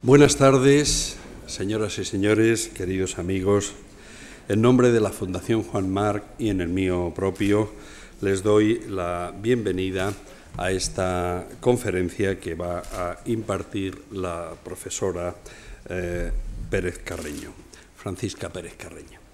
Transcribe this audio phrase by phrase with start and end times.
[0.00, 1.16] Buenas tardes,
[1.48, 3.72] señoras y señores, queridos amigos.
[4.48, 7.72] En nombre de la Fundación Juan Marc y en el mío propio,
[8.20, 10.12] les doy la bienvenida
[10.56, 15.34] a esta conferencia que va a impartir la profesora
[15.90, 16.30] eh,
[16.70, 17.52] Pérez Carreño,
[17.96, 19.27] Francisca Pérez Carreño.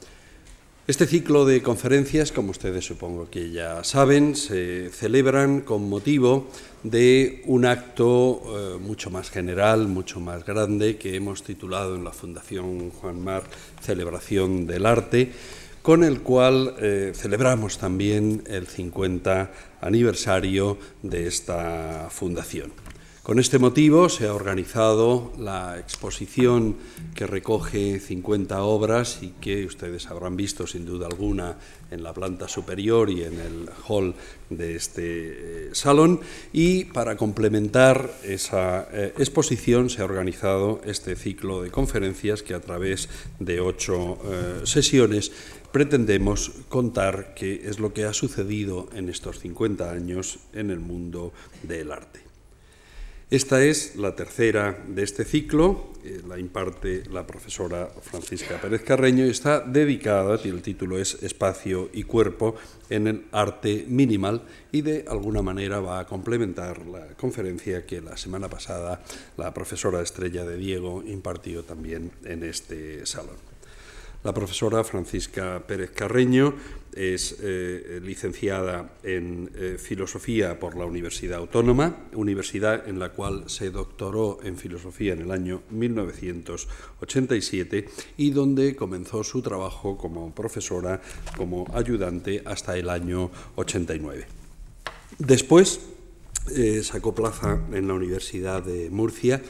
[0.86, 6.46] Este ciclo de conferencias, como ustedes supongo que ya saben, se celebran con motivo
[6.82, 12.12] de un acto eh, mucho más general, mucho más grande, que hemos titulado en la
[12.12, 13.44] Fundación Juan Mar
[13.80, 15.32] Celebración del Arte,
[15.80, 22.83] con el cual eh, celebramos también el 50 aniversario de esta fundación.
[23.24, 26.76] Con este motivo se ha organizado la exposición
[27.14, 31.56] que recoge 50 obras y que ustedes habrán visto sin duda alguna
[31.90, 34.14] en la planta superior y en el hall
[34.50, 36.20] de este eh, salón.
[36.52, 42.60] Y para complementar esa eh, exposición se ha organizado este ciclo de conferencias que a
[42.60, 45.32] través de ocho eh, sesiones
[45.72, 51.32] pretendemos contar qué es lo que ha sucedido en estos 50 años en el mundo
[51.62, 52.23] del arte.
[53.30, 59.24] Esta es la tercera de este ciclo, eh, la imparte la profesora Francisca Pérez Carreño
[59.24, 62.54] y está dedicada, el título es Espacio y Cuerpo
[62.90, 68.18] en el arte minimal y de alguna manera va a complementar la conferencia que la
[68.18, 69.02] semana pasada
[69.38, 73.36] la profesora Estrella de Diego impartió también en este salón.
[74.22, 76.54] La profesora Francisca Pérez Carreño
[76.96, 83.70] es eh, licenciada en eh, Filosofía por la Universidad Autónoma, universidad en la cual se
[83.70, 91.02] doctoró en Filosofía en el año 1987 y donde comenzó su trabajo como profesora,
[91.36, 94.26] como ayudante hasta el año 89.
[95.18, 95.80] Después
[96.50, 99.40] eh, sacó plaza en la Universidad de Murcia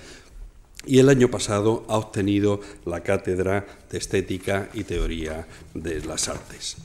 [0.86, 6.76] y el año pasado ha obtenido la cátedra de Estética y Teoría de las Artes.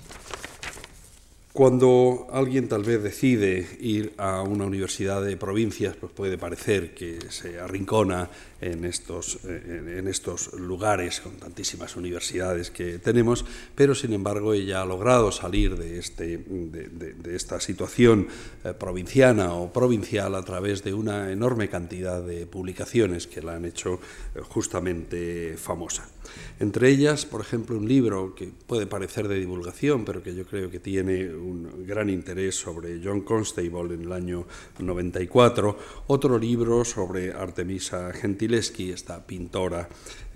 [1.51, 7.17] Cuando alguien tal vez decide ir a una universidad de provincias, pues puede parecer que
[7.29, 8.29] se arrincona
[8.61, 14.85] en estos, en estos lugares con tantísimas universidades que tenemos, pero sin embargo ella ha
[14.85, 18.27] logrado salir de, este, de, esta situación
[18.63, 23.65] eh, provinciana o provincial a través de una enorme cantidad de publicaciones que la han
[23.65, 23.99] hecho
[24.35, 26.07] eh, justamente famosa.
[26.59, 30.69] Entre ellas, por ejemplo, un libro que puede parecer de divulgación, pero que yo creo
[30.69, 34.45] que tiene un gran interés sobre John Constable en el año
[34.79, 39.87] 94, otro libro sobre Artemisa Gentileschi, esta pintora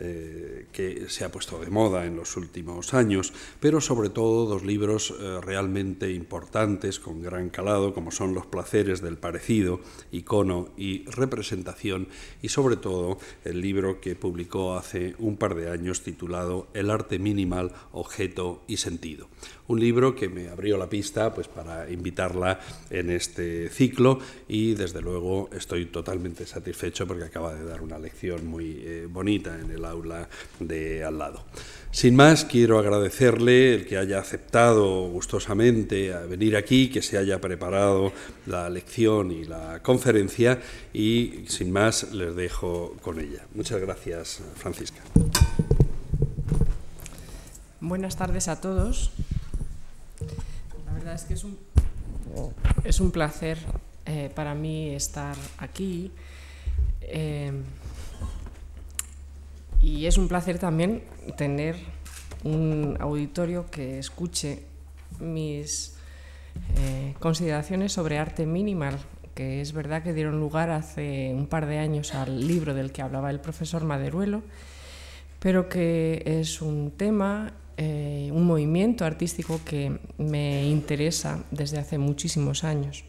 [0.04, 4.64] eh, que se ha puesto de moda en los últimos años, pero sobre todo dos
[4.64, 9.80] libros eh, realmente importantes, con gran calado, como son Los placeres del parecido,
[10.12, 12.08] icono y representación,
[12.42, 17.18] y sobre todo el libro que publicó hace un par de años titulado El arte
[17.18, 19.30] minimal, objeto y sentido
[19.68, 22.60] un libro que me abrió la pista pues, para invitarla
[22.90, 28.46] en este ciclo y desde luego estoy totalmente satisfecho porque acaba de dar una lección
[28.46, 30.28] muy eh, bonita en el aula
[30.60, 31.46] de al lado.
[31.92, 37.40] Sin más, quiero agradecerle el que haya aceptado gustosamente a venir aquí, que se haya
[37.40, 38.12] preparado
[38.48, 40.60] la lección y la conferencia
[40.92, 43.46] y sin más les dejo con ella.
[43.54, 45.02] Muchas gracias, Francisca.
[47.80, 49.12] Buenas tardes a todos
[51.04, 51.34] verdad es que
[52.86, 53.58] es un, placer
[54.06, 56.12] eh, para mí estar aquí.
[57.02, 57.52] Eh,
[59.82, 61.04] y es un placer también
[61.38, 61.76] tener
[62.46, 64.64] un auditorio que escuche
[65.20, 65.96] mis
[66.78, 68.98] eh, consideraciones sobre arte minimal,
[69.36, 73.02] que es verdad que dieron lugar hace un par de años al libro del que
[73.02, 74.42] hablaba el profesor Maderuelo,
[75.40, 82.64] pero que es un tema eh, un movimiento artístico que me interesa desde hace muchísimos
[82.64, 83.04] años.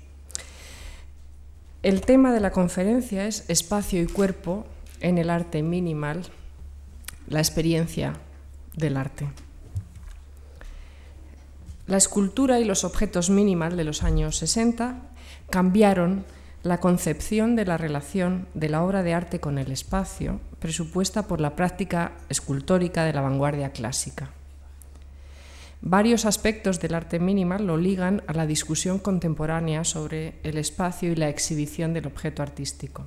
[1.83, 4.65] El tema de la conferencia es Espacio y cuerpo
[5.01, 6.23] en el arte minimal,
[7.29, 8.15] la experiencia
[8.75, 9.29] del arte.
[11.87, 15.03] La escultura y los objetos minimal de los años 60
[15.51, 16.25] cambiaron
[16.63, 21.43] la concepción de la relación de la obra de arte con el espacio, presupuesta por
[21.43, 24.31] la práctica escultórica de la vanguardia clásica.
[25.87, 31.15] Varios aspectos del arte minimal lo ligan a la discusión contemporánea sobre el espacio y
[31.15, 33.05] la exhibición del objeto artístico.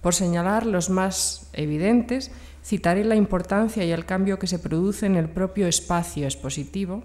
[0.00, 2.30] Por señalar los más evidentes,
[2.64, 7.04] citaré la importancia y el cambio que se produce en el propio espacio expositivo,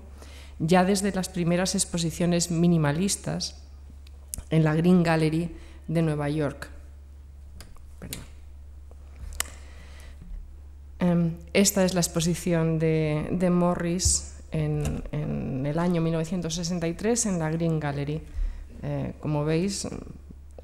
[0.59, 3.61] ya desde las primeras exposiciones minimalistas
[4.49, 5.53] en la Green Gallery
[5.89, 6.69] de Nueva York.
[11.53, 17.79] esta es la exposición de, de Morris en, en, el año 1963 en la Green
[17.79, 18.21] Gallery.
[18.83, 19.87] Eh, como veis,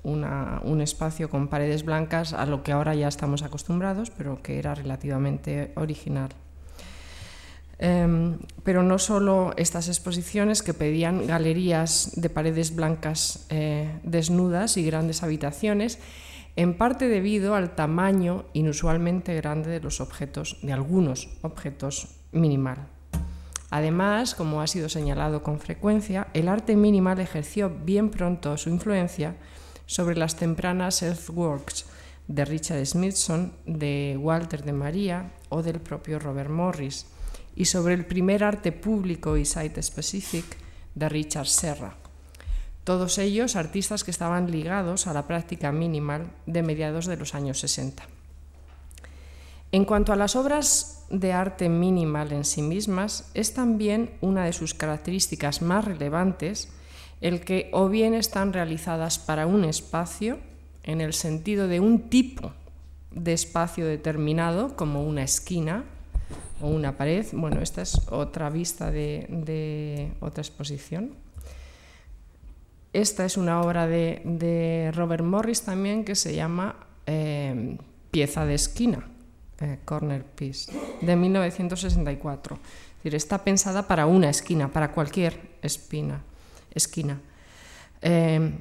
[0.04, 4.74] un espacio con paredes blancas a lo que ahora ya estamos acostumbrados, pero que era
[4.74, 6.30] relativamente original.
[7.84, 14.86] Eh, pero no solo estas exposiciones que pedían galerías de paredes blancas eh, desnudas y
[14.86, 15.98] grandes habitaciones,
[16.56, 22.88] en parte debido al tamaño inusualmente grande de los objetos, de algunos objetos minimal.
[23.72, 29.38] Además, como ha sido señalado con frecuencia, el arte minimal ejerció bien pronto su influencia
[29.86, 31.86] sobre las tempranas earthworks
[32.28, 37.06] de Richard Smithson, de Walter de María o del propio Robert Morris,
[37.56, 40.46] y sobre el primer arte público y site-specific
[40.94, 41.96] de Richard Serra.
[42.84, 47.60] Todos ellos artistas que estaban ligados a la práctica minimal de mediados de los años
[47.60, 48.04] 60.
[49.72, 54.54] En cuanto a las obras de arte minimal en sí mismas, es también una de
[54.54, 56.70] sus características más relevantes
[57.22, 60.40] el que o bien están realizadas para un espacio,
[60.84, 62.52] en el sentido de un tipo
[63.12, 65.84] de espacio determinado, como una esquina
[66.60, 67.26] o una pared.
[67.34, 71.14] Bueno, esta es otra vista de, otra exposición.
[72.94, 76.76] Esta es una obra de, de Robert Morris también que se llama
[77.06, 77.78] eh,
[78.10, 79.08] Pieza de esquina,
[79.62, 80.72] eh, Corner Piece,
[81.02, 82.56] de 1964.
[82.56, 86.22] Es decir, está pensada para una esquina, para cualquier espina,
[86.74, 87.20] esquina.
[88.02, 88.52] Eh,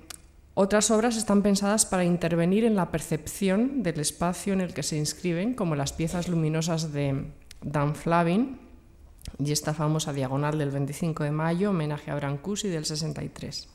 [0.54, 4.96] otras obras están pensadas para intervenir en la percepción del espacio en el que se
[4.96, 7.24] inscriben, como las piezas luminosas de
[7.62, 8.58] Dan Flavin
[9.38, 13.68] y esta famosa diagonal del 25 de mayo, homenaje a Brancusi del 63.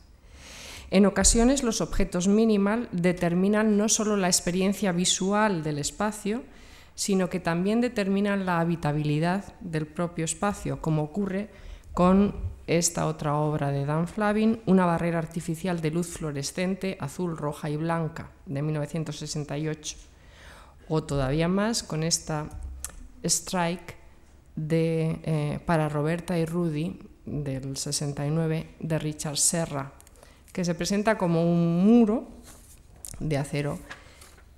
[0.90, 6.42] En ocasiones los objetos minimal determinan no solo la experiencia visual del espacio,
[6.96, 11.50] sino que también determinan la habitabilidad del propio espacio, como ocurre
[11.92, 12.34] con
[12.66, 17.76] esta otra obra de Dan Flavin, una barrera artificial de luz fluorescente azul, roja y
[17.76, 19.96] blanca de 1968,
[20.88, 22.48] o todavía más con esta
[23.22, 23.94] Strike
[24.56, 29.92] de, eh, para Roberta y Rudy del 69 de Richard Serra,
[30.52, 32.28] que se presenta como un muro
[33.20, 33.78] de acero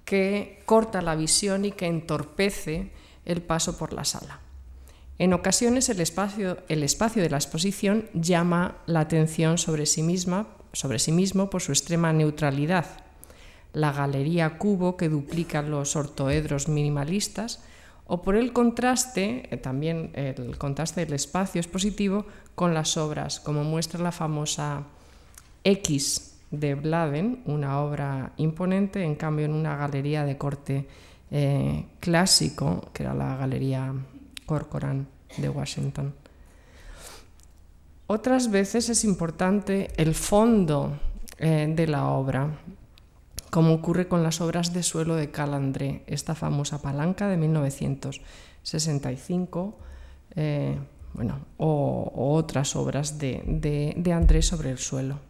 [0.08, 2.92] que corta la visión y que entorpece
[3.26, 4.40] el paso por la sala.
[5.18, 10.46] En ocasiones el espacio, el espacio de la exposición llama la atención sobre sí, misma,
[10.72, 12.86] sobre sí mismo por su extrema neutralidad.
[13.74, 17.62] La galería cubo que duplica los ortoedros minimalistas
[18.06, 23.62] o por el contraste, eh, también el contraste del espacio expositivo con las obras, como
[23.62, 24.84] muestra la famosa
[25.64, 30.88] X de Bladen, una obra imponente, en cambio en una galería de corte
[31.30, 33.92] eh, clásico, que era la Galería
[34.46, 35.06] Corcoran
[35.36, 36.14] de Washington.
[38.06, 40.98] Otras veces es importante el fondo
[41.38, 42.58] eh, de la obra,
[43.50, 49.78] como ocurre con las obras de suelo de Calandré, esta famosa palanca de 1965,
[50.36, 50.78] eh,
[51.12, 55.27] bueno, o, o, otras obras de, de, de André sobre el suelo.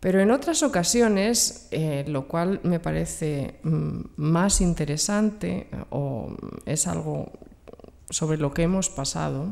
[0.00, 7.30] Pero en otras ocasiones, eh, lo cual me parece mm, más interesante o es algo
[8.08, 9.48] sobre lo que hemos pasado,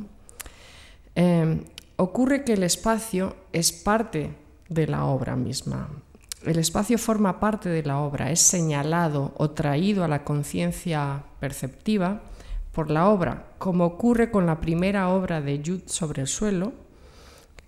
[1.15, 1.61] eh,
[1.97, 4.35] ocurre que el espacio es parte
[4.71, 5.91] de la obra misma.
[6.45, 12.23] El espacio forma parte de la obra, es señalado o traído a la conciencia perceptiva
[12.73, 16.73] por la obra, como ocurre con la primera obra de Jude sobre el suelo,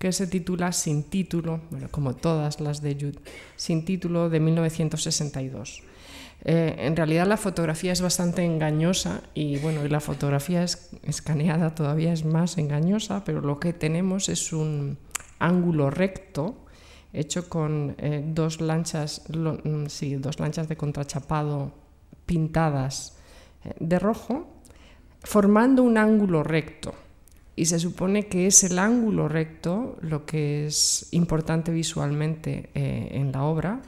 [0.01, 3.19] que se titula Sin título, bueno, como todas las de Jude,
[3.55, 5.83] Sin título de 1962.
[6.43, 11.75] Eh, en realidad la fotografía es bastante engañosa y bueno, y la fotografía es, escaneada
[11.75, 14.97] todavía es más engañosa, pero lo que tenemos es un
[15.37, 16.65] ángulo recto
[17.13, 21.73] hecho con eh, dos lanchas, mm, sí, dos lanchas de contrachapado
[22.25, 23.19] pintadas
[23.65, 24.47] eh, de rojo,
[25.21, 26.95] formando un ángulo recto
[27.55, 33.31] y se supone que es el ángulo recto lo que es importante visualmente eh, en
[33.31, 33.81] la obra.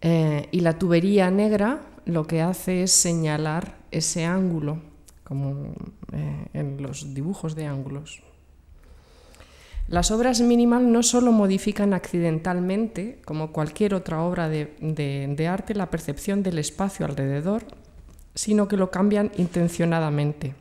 [0.00, 4.78] Eh, y la tubería negra lo que hace es señalar ese ángulo,
[5.24, 5.72] como
[6.12, 8.22] eh, en los dibujos de ángulos.
[9.88, 16.42] Las obras minimal no solo modifican accidentalmente, como cualquier otra obra de, arte, la percepción
[16.42, 17.64] del espacio alrededor,
[18.34, 20.54] sino que lo cambian intencionadamente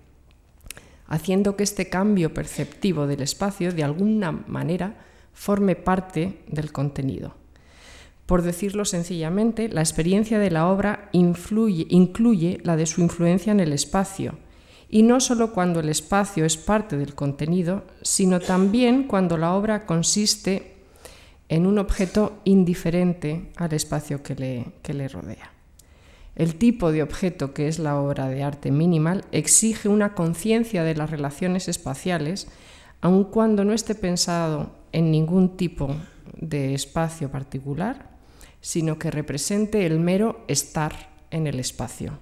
[1.07, 4.95] haciendo que este cambio perceptivo del espacio de alguna manera
[5.33, 7.36] forme parte del contenido.
[8.25, 13.74] Por decirlo sencillamente, la experiencia de la obra incluye la de su influencia en el
[13.74, 14.38] espacio,
[14.89, 19.86] y no solo cuando el espacio es parte del contenido, sino también cuando la obra
[19.86, 20.75] consiste
[21.50, 25.52] en un objeto indiferente al espacio que le rodea.
[26.35, 30.95] El tipo de objeto que es la obra de arte minimal exige una conciencia de
[30.95, 32.47] las relaciones espaciales,
[33.01, 35.95] aun cuando no esté pensado en ningún tipo
[36.39, 38.09] de espacio particular,
[38.61, 42.17] sino que represente el mero estar en el espacio.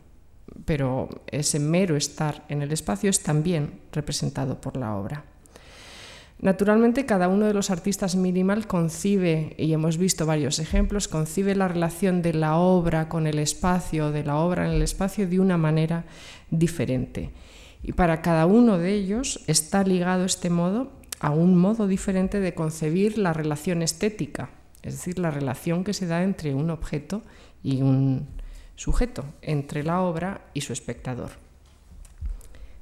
[0.65, 5.31] Pero ese mero estar en el espacio es también representado por la obra.
[6.42, 11.68] Naturalmente, cada uno de los artistas minimal concibe, y hemos visto varios ejemplos, concibe la
[11.68, 15.58] relación de la obra con el espacio, de la obra en el espacio, de una
[15.58, 16.06] manera
[16.50, 17.30] diferente.
[17.84, 22.56] Y para cada uno de ellos está ligado este modo a un modo diferente de
[22.56, 24.50] concebir la relación estética,
[24.82, 27.22] es decir, la relación que se da entre un objeto
[27.62, 28.28] y un
[28.76, 31.30] sujeto, entre la obra y su espectador.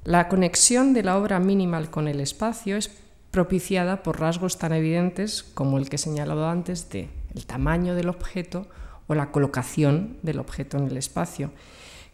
[0.05, 2.89] La conexión de la obra minimal con el espacio es
[3.31, 8.09] propiciada por rasgos tan evidentes como el que he señalado antes de el tamaño del
[8.09, 8.67] objeto
[9.07, 11.51] o la colocación del objeto en el espacio,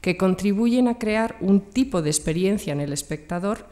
[0.02, 3.66] que contribuyen a crear un tipo de experiencia en el espectador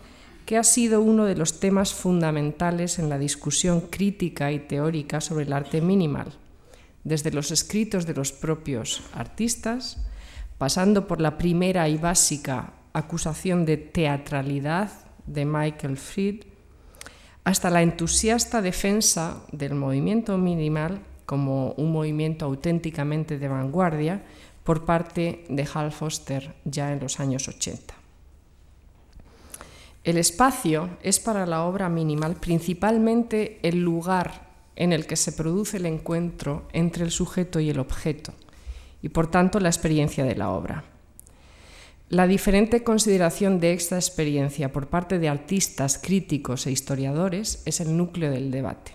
[0.45, 5.45] que ha sido uno de los temas fundamentales en la discusión crítica y teórica sobre
[5.45, 6.33] el arte minimal,
[7.03, 10.05] desde los escritos de los propios artistas,
[10.57, 14.91] pasando por la primera y básica acusación de teatralidad
[15.25, 16.43] de Michael Fried,
[17.43, 24.23] hasta la entusiasta defensa del movimiento minimal como un movimiento auténticamente de vanguardia
[24.63, 27.93] por parte de Hal Foster ya en los años 80.
[30.03, 35.77] El espacio es para la obra minimal principalmente el lugar en el que se produce
[35.77, 38.33] el encuentro entre el sujeto y el objeto,
[39.01, 40.83] y por tanto la experiencia de la obra.
[42.09, 47.97] La diferente consideración de esta experiencia por parte de artistas, críticos e historiadores es el
[47.97, 48.91] núcleo del debate.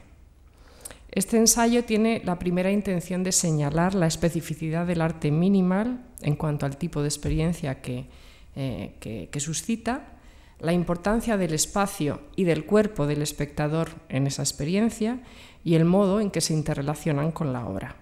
[1.11, 6.67] Este ensayo tiene la primera intención de señalar la especificidad del arte minimal en cuanto
[6.67, 8.07] al tipo de experiencia que,
[8.55, 10.19] eh, suscita,
[10.61, 15.21] la importancia del espacio y del cuerpo del espectador en esa experiencia
[15.65, 17.97] y el modo en que se interrelacionan con la obra.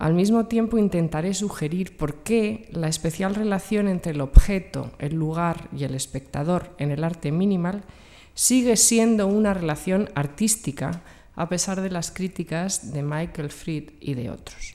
[0.00, 5.68] Al mismo tiempo intentaré sugerir por qué la especial relación entre el objeto, el lugar
[5.76, 7.82] y el espectador en el arte minimal
[8.32, 11.02] sigue siendo una relación artística
[11.36, 14.74] a pesar de las críticas de Michael Fried y de otros.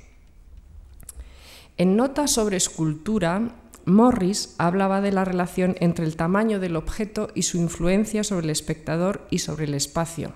[1.77, 3.49] En Notas sobre escultura,
[3.85, 8.51] Morris hablaba de la relación entre el tamaño del objeto y su influencia sobre el
[8.51, 10.33] espectador y sobre el espacio,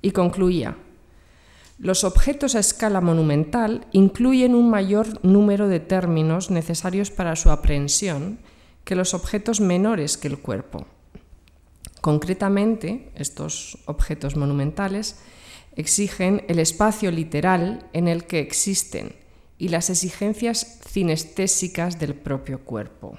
[0.00, 0.76] y concluía,
[1.78, 8.38] los objetos a escala monumental incluyen un mayor número de términos necesarios para su aprehensión
[8.84, 10.86] que los objetos menores que el cuerpo.
[12.00, 15.18] Concretamente, estos objetos monumentales
[15.74, 19.14] exigen el espacio literal en el que existen
[19.58, 23.18] y las exigencias cinestésicas del propio cuerpo.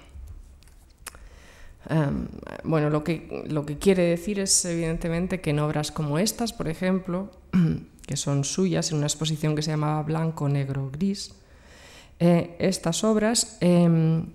[1.90, 2.28] Em,
[2.64, 6.68] bueno, lo que, lo que quiere decir es evidentemente que en obras como estas, por
[6.68, 7.32] ejemplo,
[8.08, 11.36] que son suyas en una exposición que se llamaba Blanco, Negro, Gris.
[12.20, 14.28] Eh, estas obras em,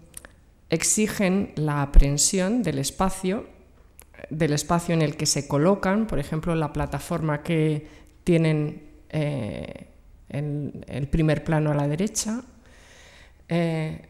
[0.69, 3.47] exigen la aprehensión del espacio,
[4.29, 7.88] del espacio en el que se colocan, por ejemplo, la plataforma que
[8.25, 9.87] tienen eh,
[10.29, 12.43] en el primer plano a la derecha,
[13.49, 14.09] eh,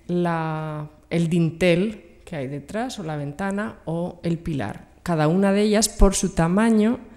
[1.08, 4.88] el dintel que hay detrás o la ventana o el pilar.
[5.04, 7.11] Cada una de ellas, por su tamaño,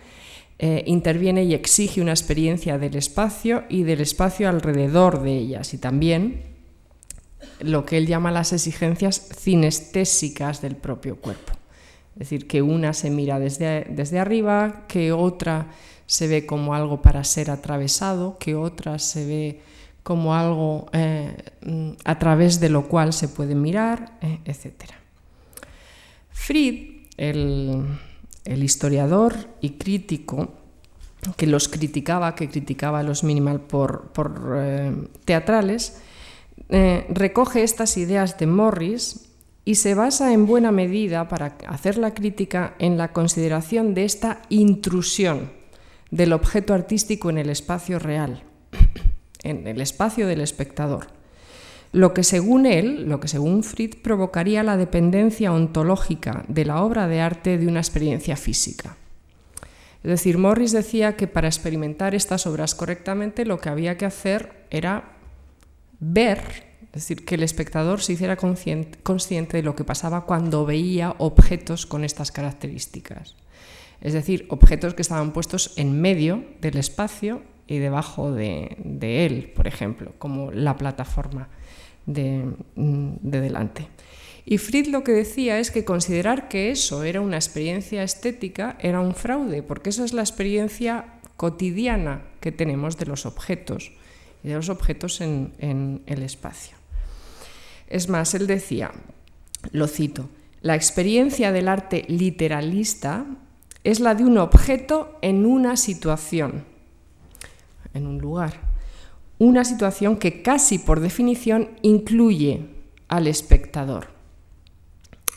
[0.57, 5.77] eh, interviene y exige una experiencia del espacio y del espacio alrededor de ellas y
[5.77, 6.43] también
[7.59, 11.53] lo que él llama las exigencias cinestésicas del propio cuerpo.
[12.13, 15.67] Es decir, que una se mira desde, desde arriba, que otra
[16.05, 19.62] se ve como algo para ser atravesado, que otra se ve
[20.03, 21.35] como algo eh,
[22.05, 24.91] a través de lo cual se puede mirar, eh, etc.
[26.29, 27.83] Fried, el
[28.46, 30.54] el historiador y crítico
[31.38, 34.12] que los criticaba, que criticaba a los minimal por,
[34.56, 34.94] eh,
[35.25, 35.98] teatrales,
[36.70, 39.25] eh, recoge estas ideas de Morris
[39.66, 44.44] y se basa en buena medida para hacer la crítica en la consideración de esta
[44.50, 45.52] intrusión
[46.12, 48.44] del objeto artístico en el espacio real,
[49.44, 51.14] en el espacio del espectador
[51.96, 57.08] lo que según él, lo que según Fried provocaría la dependencia ontológica de la obra
[57.08, 58.98] de arte de una experiencia física.
[60.04, 64.66] Es decir, Morris decía que para experimentar estas obras correctamente lo que había que hacer
[64.72, 65.16] era
[66.02, 70.66] ver, es decir, que el espectador se hiciera consciente, consciente de lo que pasaba cuando
[70.66, 73.38] veía objetos con estas características.
[74.02, 79.66] Es decir, objetos que estaban puestos en medio del espacio y debajo de, él, por
[79.66, 81.48] ejemplo, como la plataforma
[82.05, 82.45] de,
[82.75, 83.88] de delante.
[84.45, 89.00] Y Fried lo que decía es que considerar que eso era una experiencia estética era
[89.00, 93.91] un fraude, porque esa es la experiencia cotidiana que tenemos de los objetos
[94.43, 96.77] y de los objetos en, en el espacio.
[97.88, 98.91] Es más, él decía,
[99.71, 100.29] lo cito,
[100.62, 103.25] la experiencia del arte literalista
[103.83, 106.65] es la de un objeto en una situación,
[107.93, 108.75] en un lugar.
[109.38, 112.68] Una situación que casi por definición incluye
[113.08, 114.08] al espectador.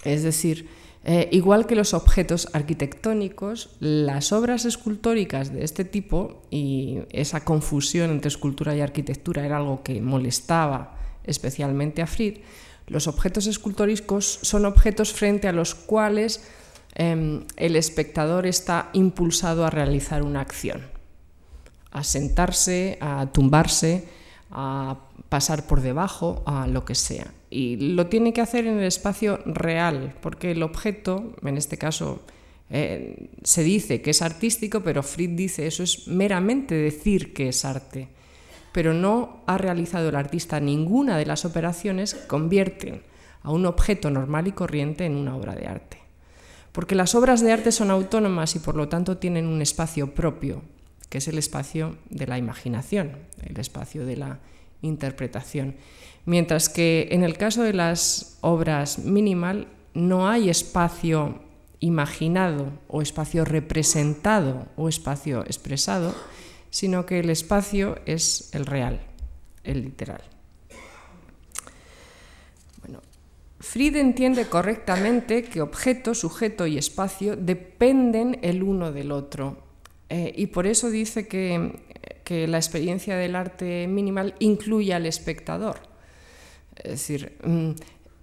[0.04, 0.68] Es decir,
[1.04, 8.10] eh, igual que los objetos arquitectónicos, las obras escultóricas de este tipo, y esa confusión
[8.10, 12.38] entre escultura y arquitectura era algo que molestaba especialmente a Fried,
[12.86, 16.42] los objetos escultóricos son objetos frente a los cuales
[16.94, 20.82] em, el espectador está impulsado a realizar una acción,
[21.90, 24.08] a sentarse, a tumbarse,
[24.50, 24.96] a
[25.28, 27.32] pasar por debajo, a lo que sea.
[27.50, 32.22] Y lo tiene que hacer en el espacio real, porque el objeto, en este caso,
[32.70, 37.64] eh, se dice que es artístico, pero Fried dice eso es meramente decir que es
[37.64, 38.08] arte.
[38.72, 43.02] Pero no ha realizado el artista ninguna de las operaciones que convierten
[43.42, 45.98] a un objeto normal y corriente en una obra de arte.
[46.72, 50.62] Porque las obras de arte son autónomas y por lo tanto tienen un espacio propio,
[51.08, 53.12] que es el espacio de la imaginación,
[53.42, 54.38] el espacio de la
[54.82, 55.76] interpretación.
[56.24, 61.40] Mientras que en el caso de las obras minimal no hay espacio
[61.80, 66.14] imaginado o espacio representado o espacio expresado,
[66.70, 69.00] sino que el espacio es el real,
[69.64, 70.22] el literal.
[72.82, 73.00] Bueno,
[73.60, 79.67] Fried entiende correctamente que objeto, sujeto y espacio dependen el uno del otro
[80.08, 81.88] eh, y por eso dice que
[82.28, 85.76] que la experiencia del arte minimal incluye al espectador.
[86.76, 87.70] Es decir, mm,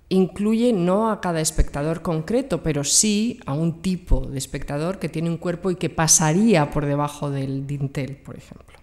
[0.10, 5.32] incluye no a cada espectador concreto, pero sí a un tipo de espectador que tiene
[5.32, 8.78] un cuerpo y que pasaría por debajo del dintel, por ejemplo.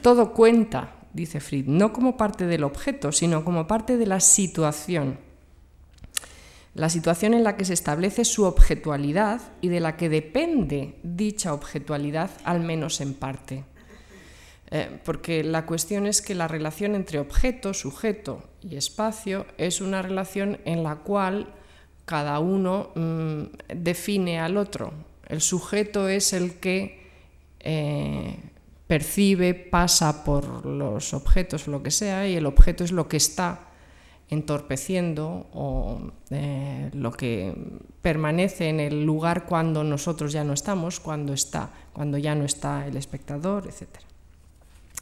[0.00, 5.18] Todo cuenta, dice Fried, no como parte del objeto, sino como parte de la situación.
[6.78, 11.52] La situación en la que se establece su objetualidad y de la que depende dicha
[11.52, 13.64] objetualidad, al menos en parte.
[14.70, 20.02] Eh, porque la cuestión es que la relación entre objeto, sujeto y espacio es una
[20.02, 21.52] relación en la cual
[22.04, 23.42] cada uno mm,
[23.74, 24.92] define al otro.
[25.26, 27.08] El sujeto es el que
[27.58, 28.36] eh,
[28.86, 33.67] percibe, pasa por los objetos lo que sea, y el objeto es lo que está
[34.30, 37.54] entorpeciendo o eh, lo que
[38.02, 42.86] permanece en el lugar cuando nosotros ya no estamos, cuando está, cuando ya no está
[42.86, 44.06] el espectador, etcétera.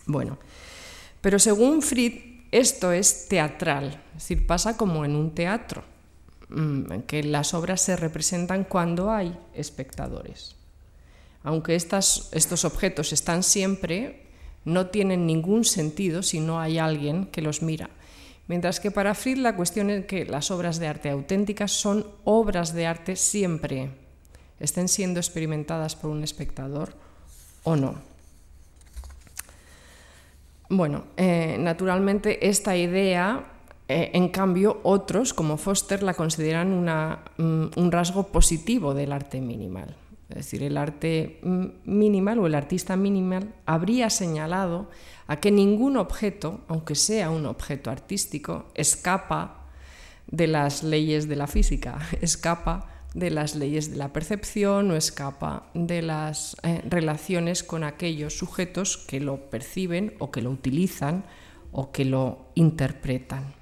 [0.06, 0.38] Bueno,
[1.20, 5.82] pero según Fried, esto es teatral, es decir, pasa como en un teatro,
[6.48, 10.54] mm, que las obras se representan cuando hay espectadores.
[11.42, 14.26] Aunque estos objetos están siempre,
[14.64, 17.88] no tienen ningún sentido si no hay alguien que los mira.
[18.48, 22.72] Mientras que para Fried la cuestión es que las obras de arte auténticas son obras
[22.72, 23.90] de arte siempre,
[24.60, 26.94] estén siendo experimentadas por un espectador
[27.64, 27.94] o no.
[30.68, 33.46] Bueno, eh, naturalmente esta idea,
[33.88, 36.84] eh, en cambio, otros, como Foster, la consideran
[37.36, 39.94] mm, un rasgo positivo del arte minimal.
[40.28, 44.88] Es decir, el arte mm, minimal o el artista minimal habría señalado
[45.26, 49.66] a que ningún objeto, aunque sea un objeto artístico, escapa
[50.26, 55.70] de las leyes de la física, escapa de las leyes de la percepción o escapa
[55.72, 61.24] de las eh, relaciones con aquellos sujetos que lo perciben o que lo utilizan
[61.72, 63.54] o que lo interpretan.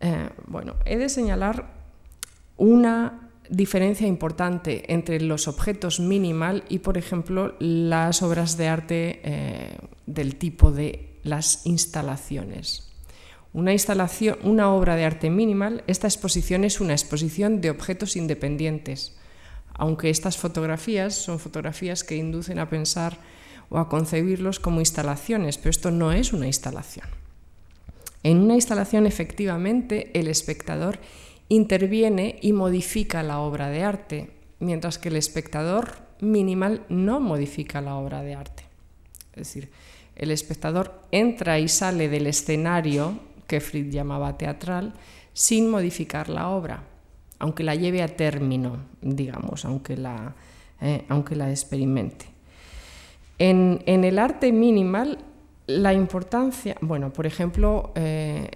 [0.00, 1.72] Eh, bueno, he de señalar
[2.56, 9.78] una diferencia importante entre los objetos minimal y, por ejemplo, las obras de arte eh,
[10.06, 12.94] del tipo de las instalaciones
[13.54, 19.14] una instalación, una obra de arte minimal, esta exposición es una exposición de objetos independientes,
[19.74, 23.16] aunque estas fotografías son fotografías que inducen a pensar
[23.70, 27.06] o a concebirlos como instalaciones, pero esto no es una instalación.
[28.24, 30.98] En una instalación efectivamente el espectador
[31.48, 34.30] interviene y modifica la obra de arte,
[34.60, 38.64] mientras que el espectador minimal no modifica la obra de arte.
[39.32, 39.70] Es decir,
[40.16, 44.94] el espectador entra y sale del escenario que Fried llamaba teatral
[45.32, 46.84] sin modificar la obra,
[47.38, 50.34] aunque la lleve a término, digamos, aunque la,
[50.80, 52.26] eh, aunque la experimente.
[53.38, 55.18] En, el arte minimal,
[55.66, 58.48] la importancia, bueno, por ejemplo, eh,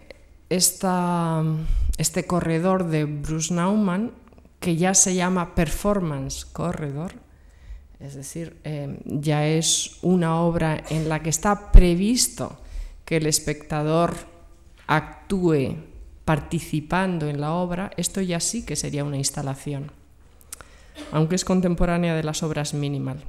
[0.48, 4.12] este corredor de Bruce Nauman,
[4.61, 7.12] que ya se llama Performance Corredor,
[8.00, 12.58] es decir, eh, ya es una obra en la que está previsto
[13.04, 14.14] que el espectador
[14.87, 15.76] actúe
[16.24, 19.90] participando en la obra, esto ya sí que sería una instalación,
[21.11, 23.22] aunque es contemporánea de las obras minimal.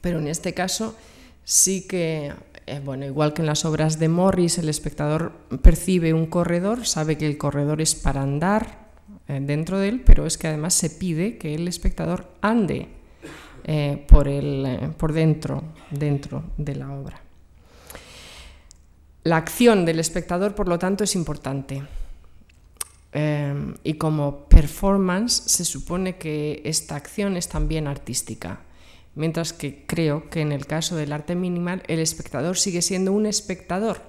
[0.00, 0.96] Pero en este caso
[1.44, 2.32] sí que,
[2.70, 7.18] eh, bueno, igual que en las obras de Morris, el espectador percibe un corredor, sabe
[7.18, 8.90] que el corredor es para andar
[9.26, 12.86] eh, dentro de él, pero es que además se pide que el espectador ande
[13.64, 17.20] eh, por, el, por dentro, dentro de la obra.
[19.24, 21.82] La acción del espectador, por lo tanto, es importante.
[23.82, 28.60] Y como performance se supone que esta acción es también artística,
[29.14, 33.26] mientras que creo que en el caso del arte minimal el espectador sigue siendo un
[33.26, 34.02] espectador,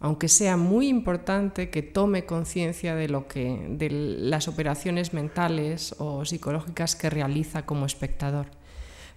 [0.00, 6.24] aunque sea muy importante que tome conciencia de lo que de las operaciones mentales o
[6.24, 8.46] psicológicas que realiza como espectador,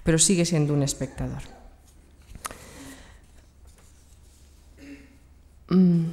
[0.03, 1.41] pero sigue siendo un espectador.
[5.69, 6.11] Mm,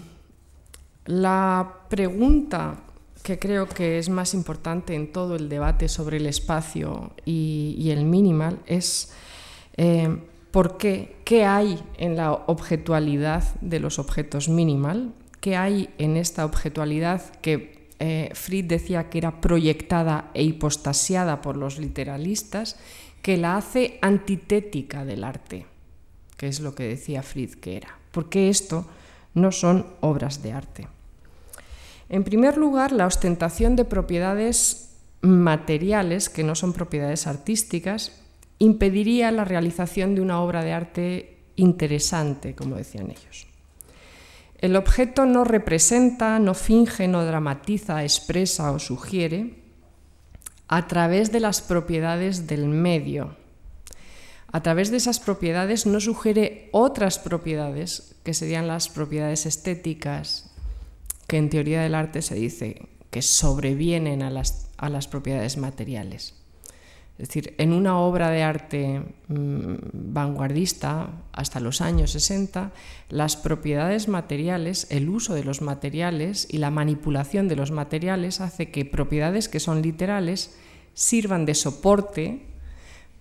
[1.06, 2.84] la pregunta
[3.22, 8.04] que creo que es más importante en todo el debate sobre el espacio y, el
[8.04, 9.12] minimal es
[9.76, 10.18] eh,
[10.50, 16.44] por qué, qué hay en la objetualidad de los objetos minimal, qué hay en esta
[16.44, 22.76] objetualidad que eh, Fried decía que era proyectada e hipostasiada por los literalistas,
[23.20, 25.66] que la hace antitética del arte,
[26.38, 27.98] que es lo que decía Fried que era.
[28.10, 28.86] Porque esto
[29.34, 30.88] no son obras de arte.
[32.10, 38.12] En primer lugar, la ostentación de propiedades materiales, que no son propiedades artísticas,
[38.58, 43.46] impediría la realización de una obra de arte interesante, como decían ellos.
[44.58, 49.62] El objeto no representa, no finge, no dramatiza, expresa o sugiere
[50.66, 53.36] a través de las propiedades del medio.
[54.52, 60.49] A través de esas propiedades no sugiere otras propiedades, que serían las propiedades estéticas,
[61.30, 66.34] que en teoría del arte se dice que sobrevienen a las, a las propiedades materiales.
[67.18, 72.72] Es decir, en una obra de arte mm, vanguardista hasta los años 60,
[73.10, 78.72] las propiedades materiales, el uso de los materiales y la manipulación de los materiales hace
[78.72, 80.56] que propiedades que son literales
[80.94, 82.42] sirvan de soporte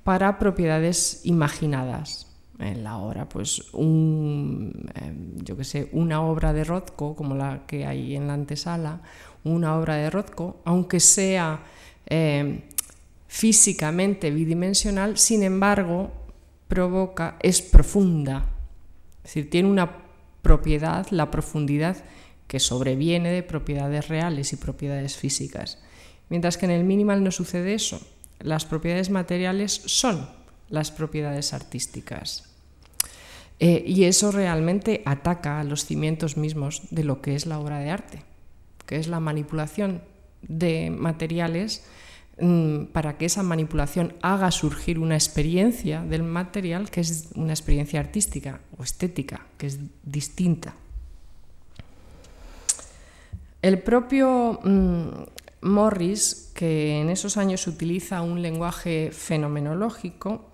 [0.04, 2.29] para propiedades imaginadas.
[2.60, 4.72] En la obra, pues em,
[5.44, 9.02] yo que sé, una obra de Rothko, como la que hay en la antesala,
[9.46, 11.64] una obra de Rothko, aunque sea
[12.06, 12.62] em,
[13.28, 16.12] físicamente bidimensional, sin embargo,
[16.68, 18.50] provoca, es profunda.
[19.24, 19.90] Es decir, tiene una
[20.42, 21.98] propiedad, la profundidad,
[22.48, 25.78] que sobreviene de propiedades reales y propiedades físicas.
[26.30, 28.02] Mientras que en el minimal no sucede eso.
[28.40, 30.28] Las propiedades materiales son
[30.70, 32.49] las propiedades artísticas.
[33.60, 37.80] Eh, y eso realmente ataca a los cimientos mismos de lo que es la obra
[37.80, 38.24] de arte,
[38.86, 40.02] que es la manipulación
[40.42, 41.84] de materiales
[42.42, 48.00] Mm, para que esa manipulación haga surgir una experiencia del material que es una experiencia
[48.00, 50.74] artística o estética, que es distinta.
[53.62, 60.49] El propio mm, Morris, que en esos años utiliza un lenguaje fenomenológico,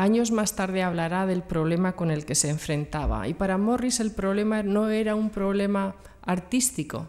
[0.00, 3.28] años más tarde hablará del problema con el que se enfrentaba.
[3.28, 7.06] Y para Morris el problema no era un problema artístico,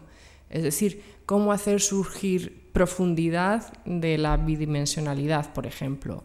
[0.50, 6.24] es decir, cómo hacer surgir profundidad de la bidimensionalidad, por ejemplo,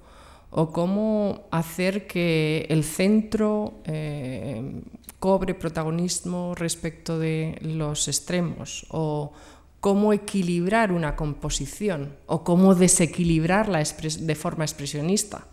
[0.49, 4.81] o cómo hacer que el centro eh,
[5.19, 9.31] cobre protagonismo respecto de los extremos, o
[9.79, 15.47] cómo equilibrar una composición, o cómo desequilibrarla de forma expresionista.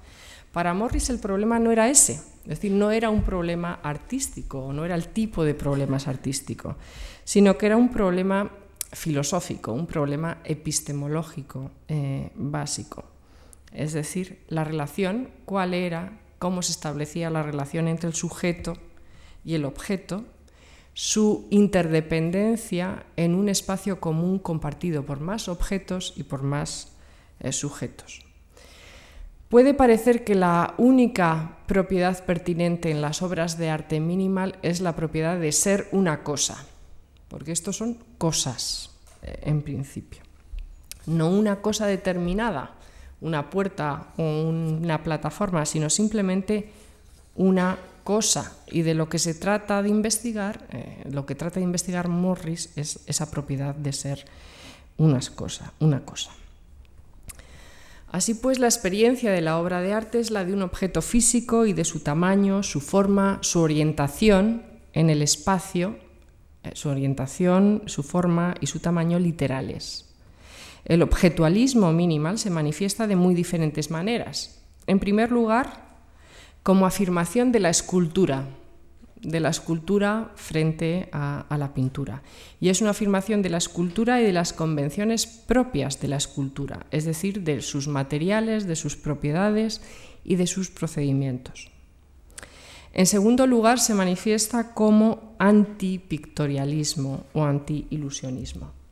[0.54, 4.84] Para Morris el problema no era ese, es decir, no era un problema artístico, no
[4.84, 6.76] era el tipo de problemas artístico,
[7.24, 8.52] sino que era un problema
[8.92, 13.02] filosófico, un problema epistemológico eh, básico.
[13.72, 18.74] Es decir, la relación, cuál era, cómo se establecía la relación entre el sujeto
[19.44, 20.24] y el objeto,
[20.92, 26.92] su interdependencia en un espacio común compartido por más objetos y por más
[27.40, 28.23] eh, sujetos.
[29.54, 34.96] Puede parecer que la única propiedad pertinente en las obras de arte minimal es la
[34.96, 36.66] propiedad de ser una cosa,
[37.28, 38.90] porque estos son cosas
[39.22, 40.22] eh, en principio,
[41.06, 42.72] no una cosa determinada,
[43.20, 46.70] una puerta o una plataforma, sino simplemente
[47.36, 48.56] una cosa.
[48.66, 52.72] Y de lo que se trata de investigar, eh, lo que trata de investigar Morris
[52.74, 54.24] es esa propiedad de ser
[54.96, 56.32] unas cosa, una cosa.
[58.14, 61.66] Así pues, la experiencia de la obra de arte es la de un objeto físico
[61.66, 65.96] y de su tamaño, su forma, su orientación en el espacio,
[66.62, 70.14] eh, su orientación, su forma y su tamaño literales.
[70.84, 74.62] El objetualismo minimal se manifiesta de muy diferentes maneras.
[74.86, 75.98] En primer lugar,
[76.62, 78.46] como afirmación de la escultura,
[79.24, 82.22] de la escultura frente a, la pintura.
[82.60, 86.86] Y es una afirmación de la escultura y de las convenciones propias de la escultura,
[86.90, 89.80] es decir, de sus materiales, de sus propiedades
[90.24, 91.70] y de sus procedimientos.
[92.92, 98.83] En segundo lugar, se manifiesta como antipictorialismo o anti-ilusionismo.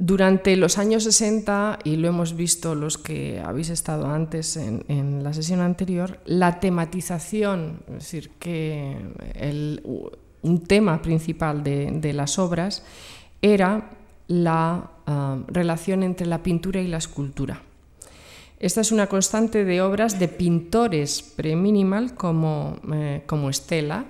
[0.00, 5.32] Durante los años 60, y lo hemos visto los que habéis estado antes en, la
[5.32, 8.96] sesión anterior, la tematización, es decir, que
[10.42, 12.84] un tema principal de, las obras
[13.42, 13.90] era
[14.28, 17.62] la ah, relación entre la pintura y la escultura.
[18.60, 24.06] Esta es una constante de obras de pintores preminimal como, eh, como Estela,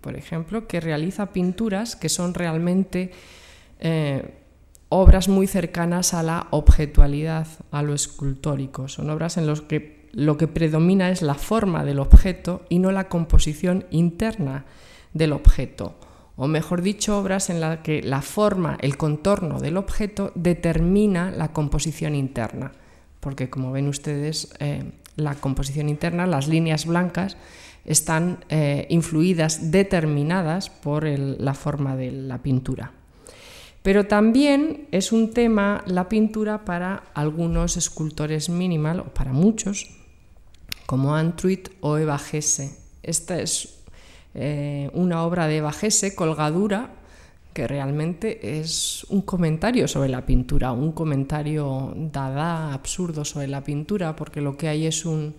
[0.00, 3.10] por ejemplo, que realiza pinturas que son realmente
[3.80, 4.43] eh,
[4.96, 8.86] obras muy cercanas a la objetualidad, a lo escultórico.
[8.86, 12.92] Son obras en las que lo que predomina es la forma del objeto y no
[12.92, 14.66] la composición interna
[15.12, 15.96] del objeto.
[16.36, 21.52] O mejor dicho, obras en las que la forma, el contorno del objeto determina la
[21.52, 22.70] composición interna.
[23.18, 27.36] Porque como ven ustedes, eh, la composición interna, las líneas blancas,
[27.84, 32.92] están eh, influidas, determinadas por la forma de la pintura.
[33.84, 39.90] Pero también es un tema la pintura para algunos escultores minimal, o para muchos,
[40.86, 42.78] como Antruit o Eva Gesse.
[43.02, 43.80] Esta es
[44.32, 46.92] eh, una obra de Eva Gesse, Colgadura,
[47.52, 54.16] que realmente es un comentario sobre la pintura, un comentario dada, absurdo sobre la pintura,
[54.16, 55.34] porque lo que hay es un,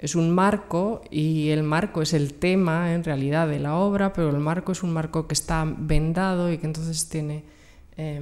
[0.00, 4.30] es un marco y el marco es el tema en realidad de la obra, pero
[4.30, 7.54] el marco es un marco que está vendado y que entonces tiene
[7.98, 8.20] eh,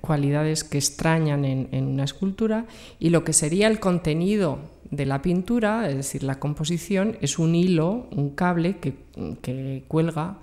[0.00, 2.64] cualidades que extrañan en, una escultura
[2.98, 4.58] y lo que sería el contenido
[4.90, 10.38] de la pintura, es decir, la composición, es un hilo, un cable que, cuelga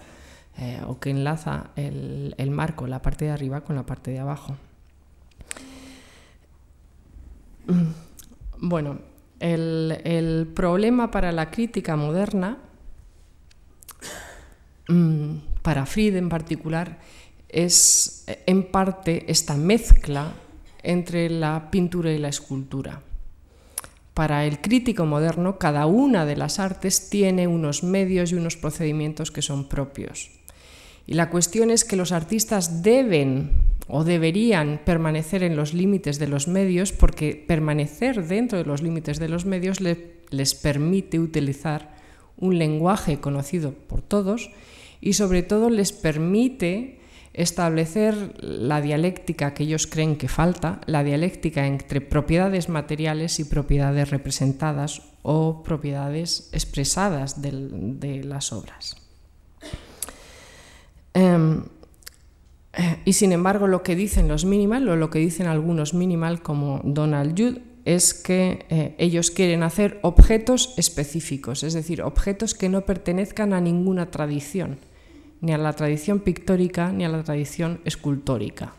[0.60, 4.56] eh, o que enlaza el, marco, la parte de arriba con la parte de abajo.
[8.60, 9.00] Bueno,
[9.39, 12.60] el, el problema para la crítica moderna,
[14.88, 17.00] mm, para Fried en particular,
[17.49, 20.33] es en parte esta mezcla
[20.83, 23.01] entre la pintura y la escultura.
[24.13, 29.31] Para el crítico moderno, cada una de las artes tiene unos medios y unos procedimientos
[29.31, 30.31] que son propios.
[31.05, 33.51] Y la cuestión es que los artistas deben
[33.88, 39.19] o deberían permanecer en los límites de los medios porque permanecer dentro de los límites
[39.19, 41.95] de los medios les permite utilizar
[42.36, 44.51] un lenguaje conocido por todos
[44.99, 46.99] y sobre todo les permite
[47.38, 54.10] establecer la dialéctica que ellos creen que falta, la dialéctica entre propiedades materiales y propiedades
[54.10, 58.97] representadas o propiedades expresadas de, las obras.
[61.13, 61.63] Em,
[63.06, 66.82] y sin embargo, lo que dicen los minimal, o lo que dicen algunos minimal como
[66.84, 72.82] Donald Judd, es que eh, ellos quieren hacer objetos específicos, es decir, objetos que no
[72.82, 74.80] pertenezcan a ninguna tradición
[75.41, 78.73] ni a la tradición pictórica ni a la tradición escultórica.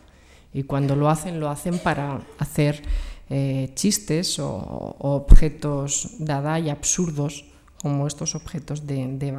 [0.53, 2.81] Y cuando lo hacen, lo hacen para hacer
[3.29, 7.45] eh, chistes o, objetos dada y absurdos
[7.81, 9.37] como estos objetos de, de.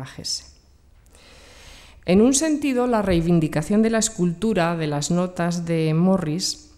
[2.06, 6.70] En un sentido, la reivindicación de la escultura de las notas de Morris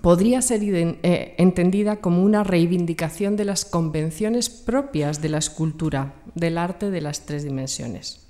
[0.00, 6.58] podría ser eh, entendida como una reivindicación de las convenciones propias de la escultura, del
[6.58, 8.23] arte de las tres dimensiones.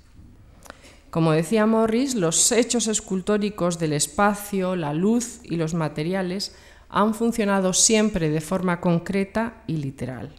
[1.15, 6.53] Como decía Morris, los hechos escultóricos del espacio, la luz y los materiales
[6.89, 10.35] han funcionado siempre de forma concreta y literal.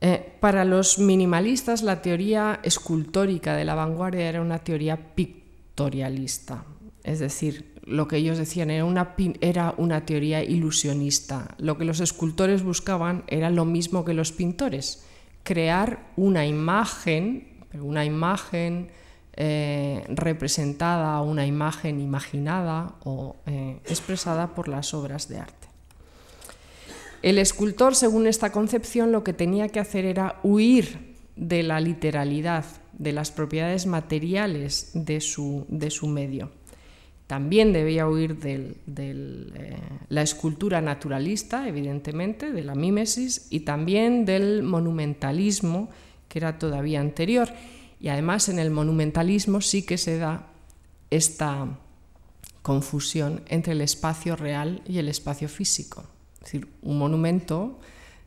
[0.00, 6.64] Eh, para los minimalistas, la teoría escultórica de la vanguardia era una teoría pictorialista,
[7.04, 11.54] Es decir, lo que ellos decían era una, era una teoría ilusionista.
[11.58, 15.04] Lo que los escultores buscaban era lo mismo que los pintores,
[15.44, 18.88] crear una imagen, una imagen
[19.36, 25.68] eh, representada, una imagen imaginada o eh, expresada por las obras de arte.
[27.22, 32.64] El escultor, según esta concepción, lo que tenía que hacer era huir de la literalidad,
[32.92, 36.50] de las propiedades materiales de su, de su medio
[37.26, 39.76] también debía huir de eh,
[40.08, 45.88] la escultura naturalista, evidentemente, de la mímesis, y también del monumentalismo,
[46.34, 47.48] que era todavía anterior.
[48.00, 50.48] Y además en el monumentalismo sí que se da
[51.10, 51.78] esta
[52.60, 56.02] confusión entre el espacio real y el espacio físico.
[56.38, 57.78] Es decir, un monumento,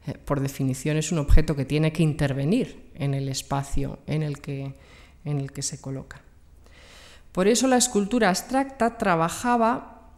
[0.05, 4.39] eh, por definición, es un objeto que tiene que intervenir en el espacio en el
[4.39, 4.73] que,
[5.25, 6.21] en el que se coloca.
[7.33, 10.11] Por eso la escultura abstracta trabajaba,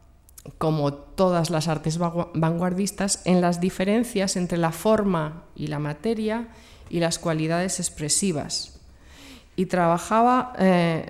[0.60, 6.50] como todas las artes vanguardistas, en las diferencias entre la forma y la materia
[6.90, 8.80] y las cualidades expresivas.
[9.56, 11.06] Y trabajaba eh,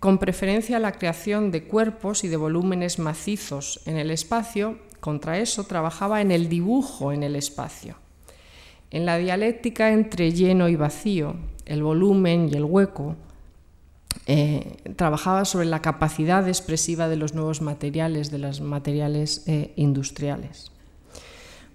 [0.00, 4.78] con preferencia la creación de cuerpos y de volúmenes macizos en el espacio.
[5.00, 7.96] Contra eso trabajaba en el dibujo en el espacio.
[8.90, 13.16] En la dialéctica entre lleno y vacío, el volumen y el hueco,
[14.26, 20.70] eh, trabajaba sobre la capacidad expresiva de los nuevos materiales, de los materiales eh, industriales.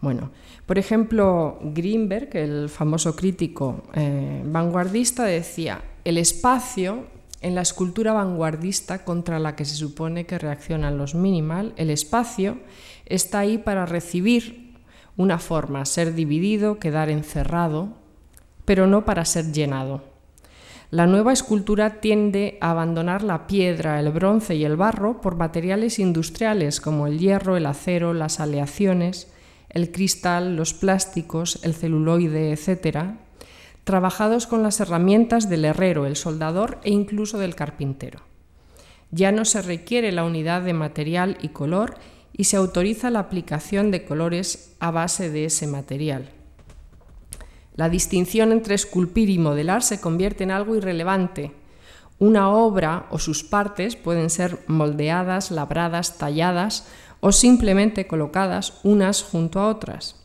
[0.02, 0.32] Bueno,
[0.66, 7.08] por ejemplo, Greenberg, el famoso crítico eh, vanguardista, decía, el espacio
[7.42, 12.60] en la escultura vanguardista contra la que se supone que reaccionan los minimal, el espacio
[13.06, 14.76] está ahí para recibir
[15.18, 17.90] una forma, ser dividido, quedar encerrado,
[18.64, 20.04] pero no para ser llenado.
[20.92, 26.00] La nueva escultura tiende a abandonar la piedra, el bronce y el barro por materiales
[26.00, 29.32] industriales como el hierro, el acero, las aleaciones,
[29.70, 33.16] el cristal, los plásticos, el celuloide, etc.,
[33.84, 38.22] trabajados con las herramientas del herrero, el soldador e incluso del carpintero.
[39.12, 41.96] Ya no se requiere la unidad de material y color
[42.34, 46.30] y se autoriza la aplicación de colores a base de ese material.
[47.76, 51.54] La distinción entre esculpir y modelar se convierte en algo irrelevante.
[52.20, 56.88] Una obra o sus partes pueden ser moldeadas, labradas, talladas
[57.22, 60.16] o simplemente colocadas unas junto a otras.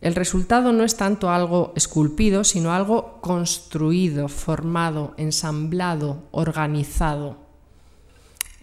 [0.00, 7.38] El resultado no es tanto algo esculpido, sino algo construido, formado, ensamblado, organizado.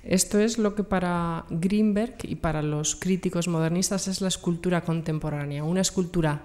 [0.04, 5.64] Esto es lo que para Greenberg y para los críticos modernistas es la escultura contemporánea,
[5.64, 6.42] una escultura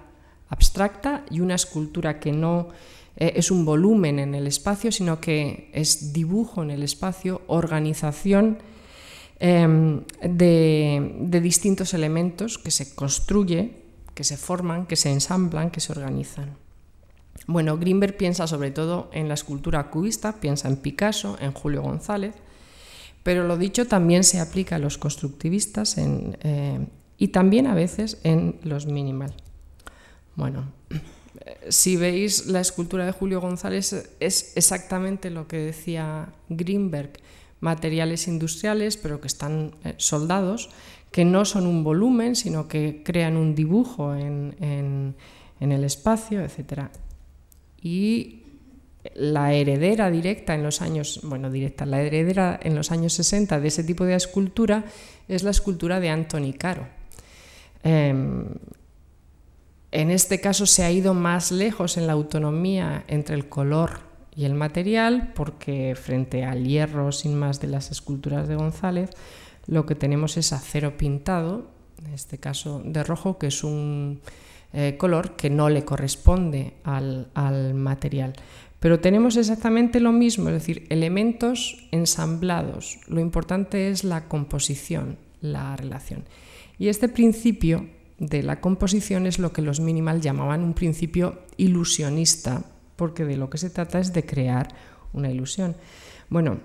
[0.49, 2.69] abstracta y una escultura que no
[3.15, 8.57] eh, es un volumen en el espacio, sino que es dibujo en el espacio, organización
[9.39, 15.91] em, de, distintos elementos que se construye, que se forman, que se ensamblan, que se
[15.91, 16.57] organizan.
[17.47, 22.35] Bueno, Greenberg piensa sobre todo en la escultura cubista, piensa en Picasso, en Julio González,
[23.23, 28.59] pero lo dicho también se aplica a los constructivistas eh, y también a veces en
[28.63, 29.33] los minimal.
[30.35, 30.71] Bueno,
[31.69, 37.11] si veis la escultura de Julio González es exactamente lo que decía Greenberg,
[37.59, 40.69] materiales industriales pero que están eh, soldados,
[41.11, 45.15] que no son un volumen, sino que crean un dibujo en,
[45.59, 46.89] el espacio, etc.
[47.81, 48.43] Y
[49.15, 53.67] la heredera directa en los años, bueno, directa, la heredera en los años 60 de
[53.67, 54.85] ese tipo de escultura
[55.27, 56.87] es la escultura de Anthony Caro.
[57.83, 58.45] Em,
[59.91, 64.45] en este caso se ha ido más lejos en la autonomía entre el color y
[64.45, 69.09] el material, porque frente al hierro sin más de las esculturas de González,
[69.67, 71.69] lo que tenemos es acero pintado,
[72.03, 74.21] en este caso de rojo, que es un
[74.73, 78.33] eh, color que no le corresponde al, al material.
[78.79, 82.99] Pero tenemos exactamente lo mismo, es decir, elementos ensamblados.
[83.07, 86.23] Lo importante es la composición, la relación.
[86.77, 87.87] Y este principio
[88.19, 92.63] de la composición es lo que los minimal llamaban un principio ilusionista,
[92.99, 94.67] porque de lo que se trata es de crear
[95.13, 95.73] una ilusión.
[96.27, 96.59] Bueno,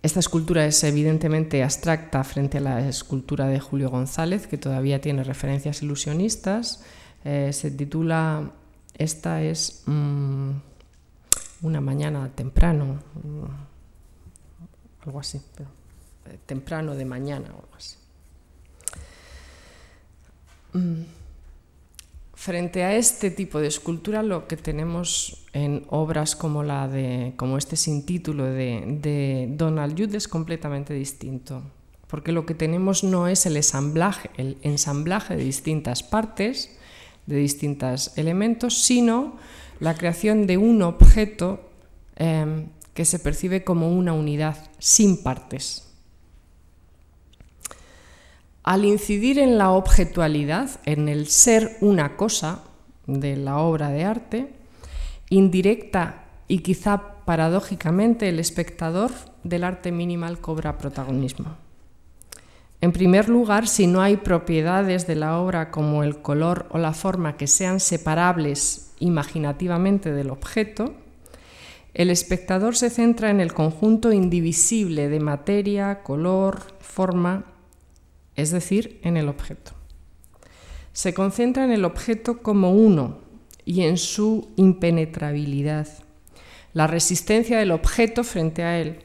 [0.00, 5.24] esta escultura es evidentemente abstracta frente a la escultura de Julio González, que todavía tiene
[5.24, 6.84] referencias ilusionistas.
[7.24, 8.52] Eh, se titula,
[8.96, 10.50] esta es mm,
[11.62, 17.96] una mañana temprano, mm, algo así, eh, temprano de mañana o algo así.
[20.74, 21.21] Mm.
[22.42, 27.56] Frente a este tipo de escultura lo que tenemos en obras como la de como
[27.56, 31.62] este sin título de, Donald Judd es completamente distinto
[32.08, 36.76] porque lo que tenemos no es el ensamblaje, el ensamblaje de distintas partes
[37.26, 39.36] de distintos elementos sino
[39.78, 41.60] la creación de un objeto
[42.16, 45.91] em, que se percibe como una unidad sin partes
[48.62, 52.60] al incidir en la objetualidad, en el ser una cosa
[53.06, 54.52] de la obra de arte,
[55.30, 59.10] indirecta y quizá paradójicamente el espectador
[59.42, 61.56] del arte minimal cobra protagonismo.
[62.80, 66.92] En primer lugar, si no hay propiedades de la obra como el color o la
[66.92, 70.94] forma que sean separables imaginativamente del objeto,
[71.94, 77.44] el espectador se centra en el conjunto indivisible de materia, color, forma
[78.36, 79.72] es decir, en el objeto.
[80.92, 83.18] Se concentra en el objeto como uno
[83.64, 85.88] y en su impenetrabilidad,
[86.74, 89.00] la resistencia del objeto frente a él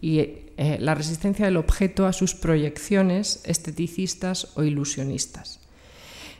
[0.00, 5.60] y eh, la resistencia del objeto a sus proyecciones esteticistas o ilusionistas.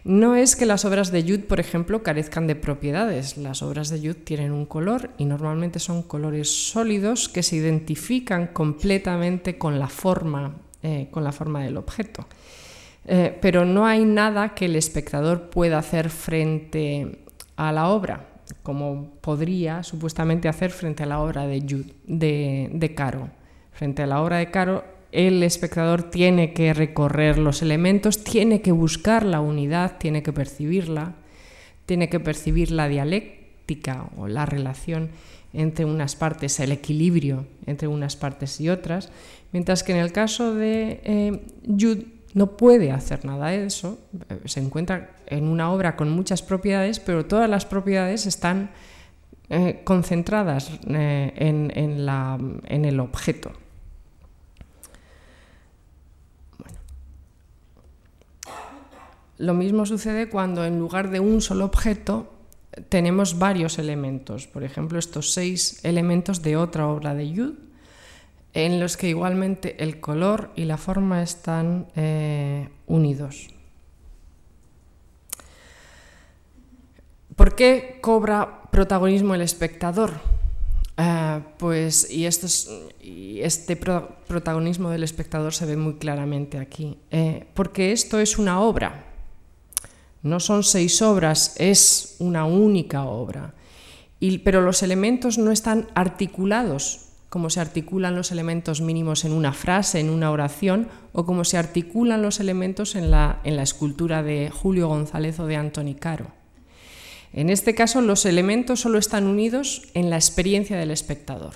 [0.04, 3.36] No es que las obras de Jude, por ejemplo, carezcan de propiedades.
[3.36, 8.46] Las obras de Jude tienen un color y normalmente son colores sólidos que se identifican
[8.46, 12.26] completamente con la forma eh, con la forma del objeto.
[13.06, 17.18] Eh, pero no hay nada que el espectador pueda hacer frente
[17.56, 18.28] a la obra,
[18.62, 21.60] como podría supuestamente hacer frente a la obra de,
[22.04, 23.30] de, de Caro.
[23.72, 28.72] Frente a la obra de Caro, el espectador tiene que recorrer los elementos, tiene que
[28.72, 31.14] buscar la unidad, tiene que percibirla,
[31.86, 35.10] tiene que percibir la dialéctica o la relación
[35.52, 39.10] entre unas partes, el equilibrio entre unas partes y otras,
[39.52, 43.98] Mientras que en el caso de eh, Jude no puede hacer nada de eso,
[44.28, 48.70] eh, se encuentra en una obra con muchas propiedades, pero todas las propiedades están
[49.48, 53.50] eh, concentradas en, el objeto.
[59.38, 62.30] Lo mismo sucede cuando en lugar de un solo objeto
[62.88, 67.70] tenemos varios elementos, por ejemplo estos seis elementos de otra obra de Jude
[68.52, 73.48] en los que igualmente el color y la forma están eh, unidos.
[77.36, 80.12] ¿Por qué cobra protagonismo el espectador?
[80.96, 82.26] Eh, pues, y,
[83.40, 89.09] este protagonismo del espectador se ve muy claramente aquí, eh, porque esto es una obra,
[90.22, 93.54] no son seis obras, es una única obra,
[94.44, 100.00] pero los elementos no están articulados cómo se articulan los elementos mínimos en una frase,
[100.00, 104.50] en una oración, o cómo se articulan los elementos en la, en la escultura de
[104.50, 106.26] Julio González o de Antoni Caro.
[107.32, 111.54] En este caso, los elementos solo están unidos en la experiencia del espectador.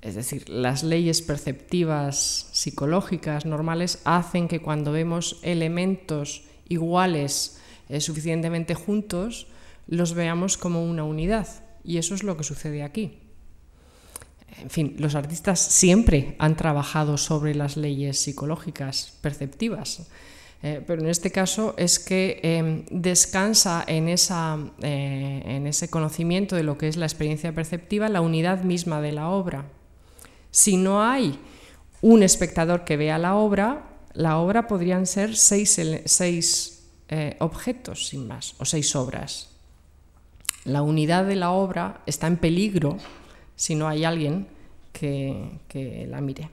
[0.00, 8.74] Es decir, las leyes perceptivas psicológicas normales hacen que cuando vemos elementos iguales eh, suficientemente
[8.74, 9.46] juntos,
[9.86, 11.48] los veamos como una unidad.
[11.84, 13.18] Y eso es lo que sucede aquí
[14.60, 20.08] en fin, los artistas siempre han trabajado sobre las leyes psicológicas perceptivas.
[20.62, 26.54] Eh, pero en este caso es que em, descansa en, esa, eh, en ese conocimiento
[26.54, 29.64] de lo que es la experiencia perceptiva la unidad misma de la obra.
[30.52, 31.38] Si no hay
[32.00, 38.26] un espectador que vea la obra, la obra podrían ser seis, seis eh, objetos, sin
[38.26, 39.50] más, o seis obras.
[40.64, 42.98] La unidad de la obra está en peligro
[43.56, 44.46] si no hay alguien
[44.92, 46.50] que, la mire.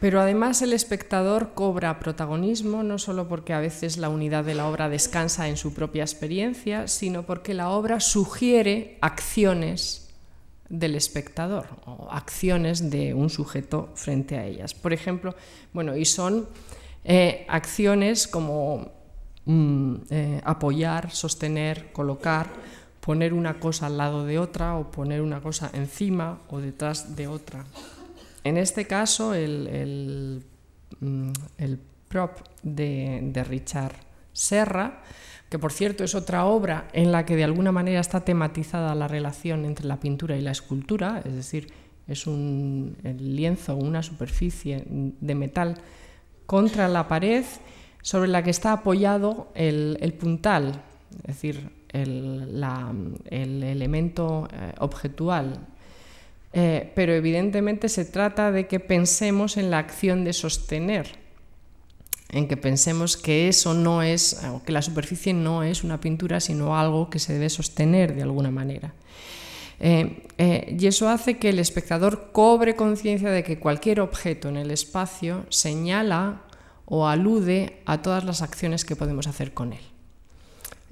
[0.00, 4.68] Pero además el espectador cobra protagonismo no solo porque a veces la unidad de la
[4.68, 10.09] obra descansa en su propia experiencia, sino porque la obra sugiere acciones
[10.70, 14.72] del espectador o acciones de un sujeto frente a ellas.
[14.72, 15.34] Por ejemplo,
[15.74, 16.48] bueno, y son
[17.04, 18.90] eh, acciones como
[19.44, 22.48] mm, eh, apoyar, sostener, colocar
[23.00, 27.26] poner una cosa al lado de otra o poner una cosa encima o detrás de
[27.26, 27.64] otra.
[28.44, 30.44] En este caso, el, el,
[31.00, 31.32] mm,
[32.08, 33.94] prop de, Richard
[34.32, 35.02] Serra,
[35.50, 39.08] que por cierto es otra obra en la que de alguna manera está tematizada la
[39.08, 41.66] relación entre la pintura y la escultura, es decir,
[42.06, 45.76] es un lienzo, una superficie de metal
[46.46, 47.44] contra la pared
[48.02, 50.82] sobre la que está apoyado el, puntal,
[51.22, 55.58] es decir, el, elemento eh, objetual.
[56.52, 61.19] Eh, pero evidentemente se trata de que pensemos en la acción de sostener.
[62.32, 66.78] En que pensemos que eso no es, que la superficie no es una pintura, sino
[66.78, 68.94] algo que se debe sostener de alguna manera.
[69.80, 74.56] Eh, eh, y eso hace que el espectador cobre conciencia de que cualquier objeto en
[74.56, 76.42] el espacio señala
[76.84, 79.80] o alude a todas las acciones que podemos hacer con él.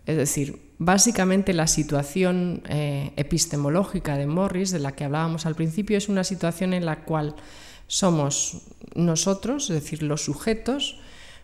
[0.07, 5.99] Es decir, básicamente la situación eh, epistemológica de Morris, de la que hablábamos al principio,
[5.99, 7.37] es una situación en la cual
[7.89, 8.63] somos
[8.95, 10.99] nosotros, es decir, los sujetos,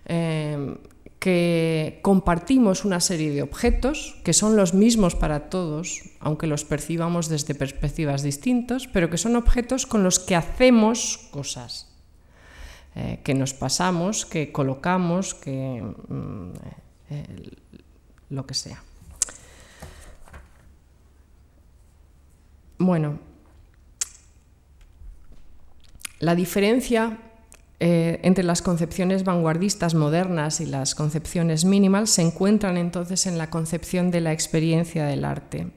[0.07, 0.77] eh,
[1.25, 7.31] que compartimos una serie de objetos que son los mismos para todos, aunque los percibamos
[7.31, 11.89] desde perspectivas distintas, pero que son objetos con los que hacemos cosas,
[12.95, 16.53] eh, que nos pasamos, que colocamos, que mm,
[17.09, 17.51] eh,
[18.29, 18.83] lo que sea.
[22.77, 23.19] Bueno,
[26.19, 27.17] la diferencia
[27.81, 33.51] eh, entre las concepciones vanguardistas modernas y las concepciones minimal se encuentran entonces en la
[33.51, 35.73] concepción de la experiencia del arte,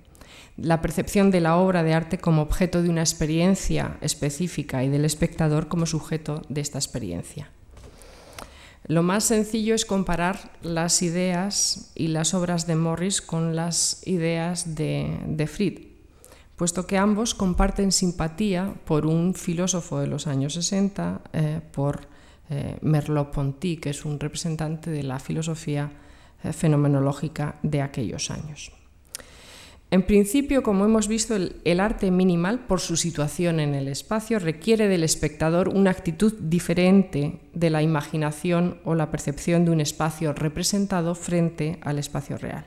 [0.58, 5.06] la percepción de la obra de arte como objeto de una experiencia específica y del
[5.06, 7.50] espectador como sujeto de esta experiencia.
[8.86, 14.76] Lo más sencillo es comparar las ideas y las obras de Morris con las ideas
[14.76, 15.87] de, de Fried,
[16.58, 22.08] puesto que ambos comparten simpatía por un filósofo de los años 60, eh, por
[22.50, 25.92] eh, Merleau-Ponty, que es un representante de la filosofía
[26.44, 28.72] eh, fenomenológica de aquellos años.
[29.90, 34.90] En principio, como hemos visto, el, arte minimal, por su situación en el espacio, requiere
[34.90, 41.16] del espectador una actitud diferente de la imaginación o la percepción de un espacio representado
[41.16, 42.66] frente al espacio real.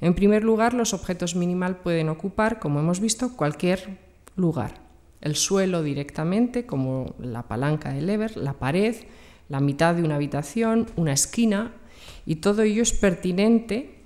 [0.00, 3.98] En primer lugar, los objetos minimal pueden ocupar, como hemos visto, cualquier
[4.36, 4.74] lugar.
[5.20, 8.94] El suelo directamente, como la palanca de lever, la pared,
[9.48, 11.72] la mitad de una habitación, una esquina,
[12.26, 13.96] y todo ello es pertinente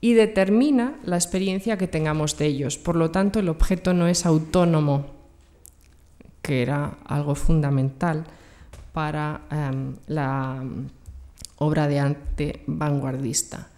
[0.00, 2.78] y determina la experiencia que tengamos de ellos.
[2.78, 5.06] Por lo tanto, el objeto no es autónomo,
[6.42, 8.24] que era algo fundamental
[8.92, 10.62] para em, la
[11.58, 13.68] obra de arte vanguardista.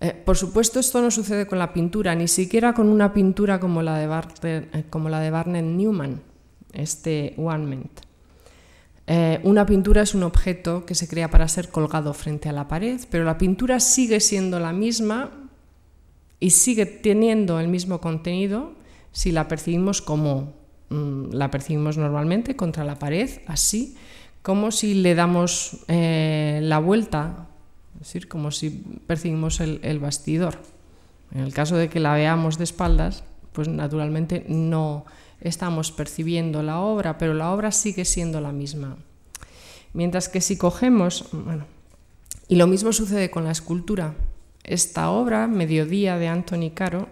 [0.00, 3.82] Eh, por supuesto, esto no sucede con la pintura, ni siquiera con una pintura como
[3.82, 4.06] la de,
[4.42, 6.22] eh, Barnett Newman,
[6.72, 7.82] este One
[9.12, 12.68] eh, una pintura es un objeto que se crea para ser colgado frente a la
[12.68, 15.32] pared, pero la pintura sigue siendo la misma
[16.38, 18.72] y sigue teniendo el mismo contenido
[19.10, 20.54] si la percibimos como
[20.90, 23.96] mm, la percibimos normalmente contra la pared, así
[24.42, 27.49] como si le damos la vuelta
[28.00, 28.70] es decir, como si
[29.06, 30.58] percibimos el, bastidor.
[31.32, 35.04] En el caso de que la veamos de espaldas, pues naturalmente no
[35.42, 38.96] estamos percibiendo la obra, pero la obra sigue siendo la misma.
[39.92, 41.66] Mientras que si cogemos, bueno,
[42.48, 44.14] y lo mismo sucede con la escultura,
[44.64, 47.06] esta obra, Mediodía de Anthony Caro,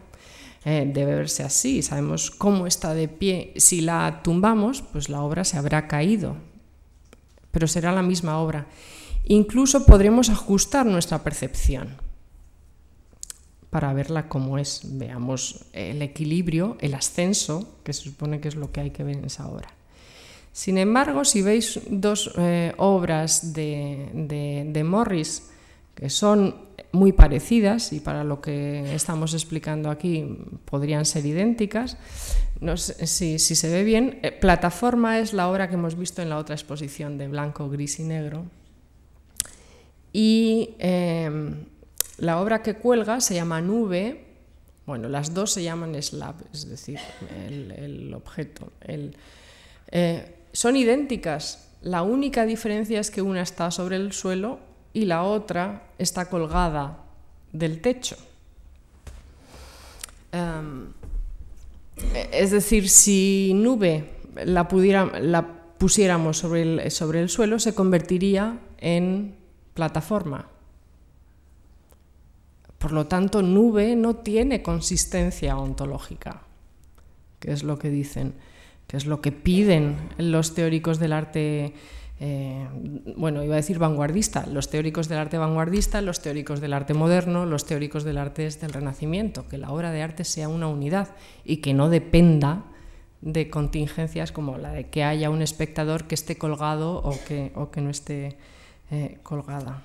[0.64, 3.52] eh, debe verse así, sabemos cómo está de pie.
[3.56, 6.36] Si la tumbamos, pues la obra se habrá caído,
[7.52, 8.66] pero será la misma obra.
[9.28, 11.96] Incluso podremos ajustar nuestra percepción
[13.68, 14.80] para verla como es.
[14.84, 19.18] Veamos el equilibrio, el ascenso, que se supone que es lo que hay que ver
[19.18, 19.68] en esa obra.
[20.52, 25.50] Sin embargo, si veis dos eh, obras de, Morris
[25.94, 26.54] que son
[26.92, 30.24] muy parecidas y para lo que estamos explicando aquí
[30.64, 31.98] podrían ser idénticas,
[32.60, 36.22] no sé si, si, se ve bien, eh, Plataforma es la obra que hemos visto
[36.22, 38.46] en la otra exposición de blanco, gris y negro,
[40.12, 41.64] y em,
[42.18, 44.24] la obra que cuelga se llama Nube,
[44.86, 46.98] bueno, las dos se llaman slab, es decir,
[47.48, 48.72] el, objeto.
[49.90, 54.60] Eh, son idénticas, la única diferencia es que una está sobre el suelo
[54.92, 57.04] y la otra está colgada
[57.52, 58.16] del techo.
[60.32, 60.92] Em,
[62.32, 64.10] es decir, si nube
[64.44, 64.68] la,
[65.20, 65.46] la
[65.78, 69.37] pusiéramos sobre el, sobre el suelo, se convertiría en
[69.78, 70.48] plataforma.
[72.78, 76.42] Por lo tanto, nube no tiene consistencia ontológica,
[77.38, 78.34] que es lo que dicen,
[78.88, 81.74] que es lo que piden los teóricos del arte,
[82.18, 82.66] eh,
[83.16, 87.46] bueno, iba a decir vanguardista, los teóricos del arte vanguardista, los teóricos del arte moderno,
[87.46, 91.14] los teóricos del arte del Renacimiento, que la obra de arte sea una unidad
[91.44, 92.64] y que no dependa
[93.20, 97.70] de contingencias como la de que haya un espectador que esté colgado o que, o
[97.70, 98.36] que no esté
[98.90, 99.82] eh, colgada.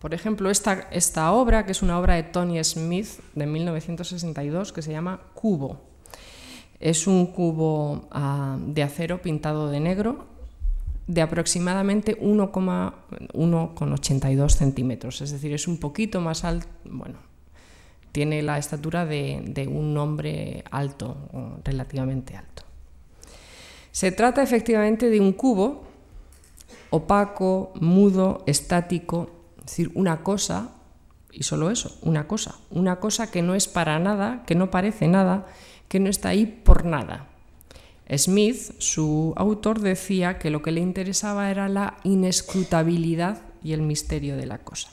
[0.00, 4.82] Por ejemplo, esta, esta, obra, que es una obra de Tony Smith de 1962, que
[4.82, 5.80] se llama Cubo.
[6.78, 10.26] Es un cubo ah, de acero pintado de negro
[11.06, 17.18] de aproximadamente 1,82 centímetros, es decir, es un poquito más alto, bueno,
[18.14, 21.16] tiene la estatura de, un hombre alto,
[21.64, 22.62] relativamente alto.
[23.90, 25.82] Se trata efectivamente de un cubo
[26.90, 30.76] opaco, mudo, estático, es decir, una cosa,
[31.32, 35.08] y solo eso, una cosa, una cosa que no es para nada, que no parece
[35.08, 35.48] nada,
[35.88, 37.26] que no está ahí por nada.
[38.16, 44.36] Smith, su autor, decía que lo que le interesaba era la inescrutabilidad y el misterio
[44.36, 44.90] de la cosa.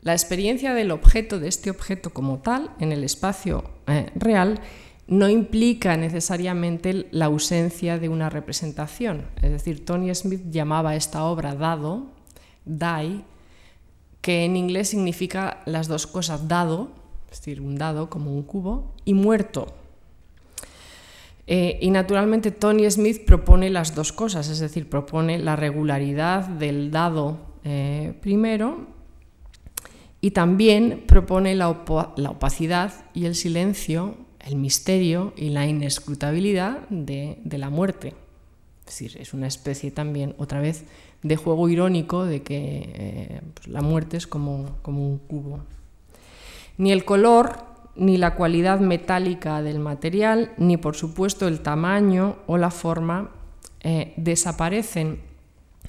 [0.00, 4.60] La experiencia del objeto, de este objeto como tal, en el espacio eh, real,
[5.08, 9.26] no implica necesariamente la ausencia de una representación.
[9.42, 12.06] Es decir, Tony Smith llamaba esta obra dado,
[12.64, 13.24] die,
[14.20, 16.90] que en inglés significa las dos cosas, dado,
[17.30, 19.74] es decir, un dado como un cubo, y muerto.
[21.46, 26.90] Eh, y naturalmente Tony Smith propone las dos cosas, es decir, propone la regularidad del
[26.90, 28.97] dado eh, primero
[30.20, 37.70] y también propone la, opacidad y el silencio, el misterio y la inescrutabilidad de, la
[37.70, 38.14] muerte.
[38.80, 40.84] Es decir, es una especie también, otra vez,
[41.22, 45.60] de juego irónico de que eh, pues la muerte es como, un cubo.
[46.78, 52.56] Ni el color ni la cualidad metálica del material, ni por supuesto el tamaño o
[52.56, 53.30] la forma
[53.80, 55.20] eh, desaparecen.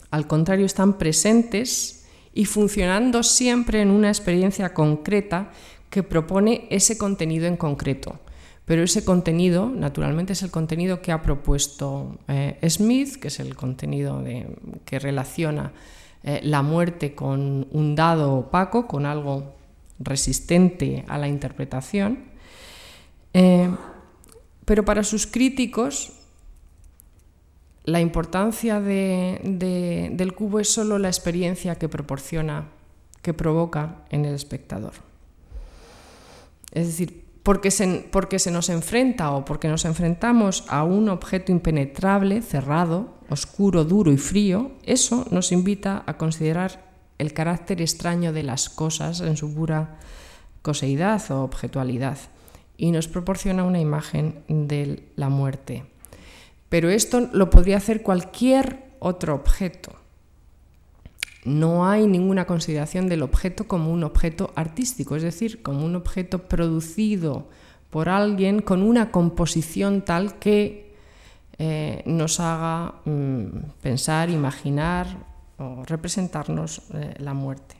[0.09, 1.98] Al contrario, están presentes
[2.33, 5.51] y funcionando siempre en una experiencia concreta
[5.89, 8.19] que propone ese contenido en concreto.
[8.65, 13.55] Pero ese contenido, naturalmente, es el contenido que ha propuesto eh, Smith, que es el
[13.55, 14.23] contenido
[14.85, 15.73] que relaciona
[16.21, 19.55] eh, la muerte con un dado opaco, con algo
[19.99, 22.25] resistente a la interpretación,
[23.33, 23.69] eh,
[24.65, 26.18] pero para sus críticos
[27.83, 32.69] la importancia del cubo es solo la experiencia que proporciona,
[33.21, 34.93] que provoca en el espectador.
[36.71, 41.51] Es decir, porque se, porque se nos enfrenta o porque nos enfrentamos a un objeto
[41.51, 48.43] impenetrable, cerrado, oscuro, duro y frío, eso nos invita a considerar el carácter extraño de
[48.43, 49.97] las cosas en su pura
[50.61, 52.17] coseidad o objetualidad
[52.77, 55.83] y nos proporciona una imagen de la muerte.
[56.69, 59.91] Pero esto lo podría hacer cualquier otro objeto.
[61.45, 66.47] No hay ninguna consideración del objeto como un objeto artístico, es decir, como un objeto
[66.47, 67.47] producido
[67.89, 70.93] por alguien con una composición tal que
[71.57, 73.47] eh, nos haga mm,
[73.81, 75.07] pensar, imaginar
[75.57, 77.75] o representarnos eh, la muerte.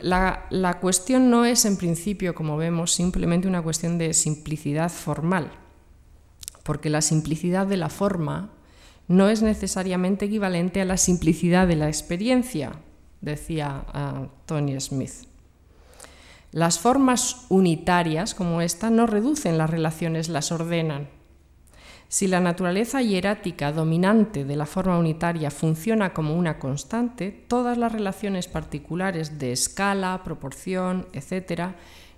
[0.00, 5.52] La, la, cuestión no es en principio, como vemos, simplemente una cuestión de simplicidad formal,
[6.62, 8.50] porque la simplicidad de la forma
[9.08, 12.72] no es necesariamente equivalente a la simplicidad de la experiencia,
[13.20, 15.26] decía uh, Tony Smith.
[16.52, 21.08] Las formas unitarias como esta no reducen las relaciones, las ordenan.
[22.08, 27.90] Si la naturaleza hierática dominante de la forma unitaria funciona como una constante, todas las
[27.90, 31.72] relaciones particulares de escala, proporción, etc.,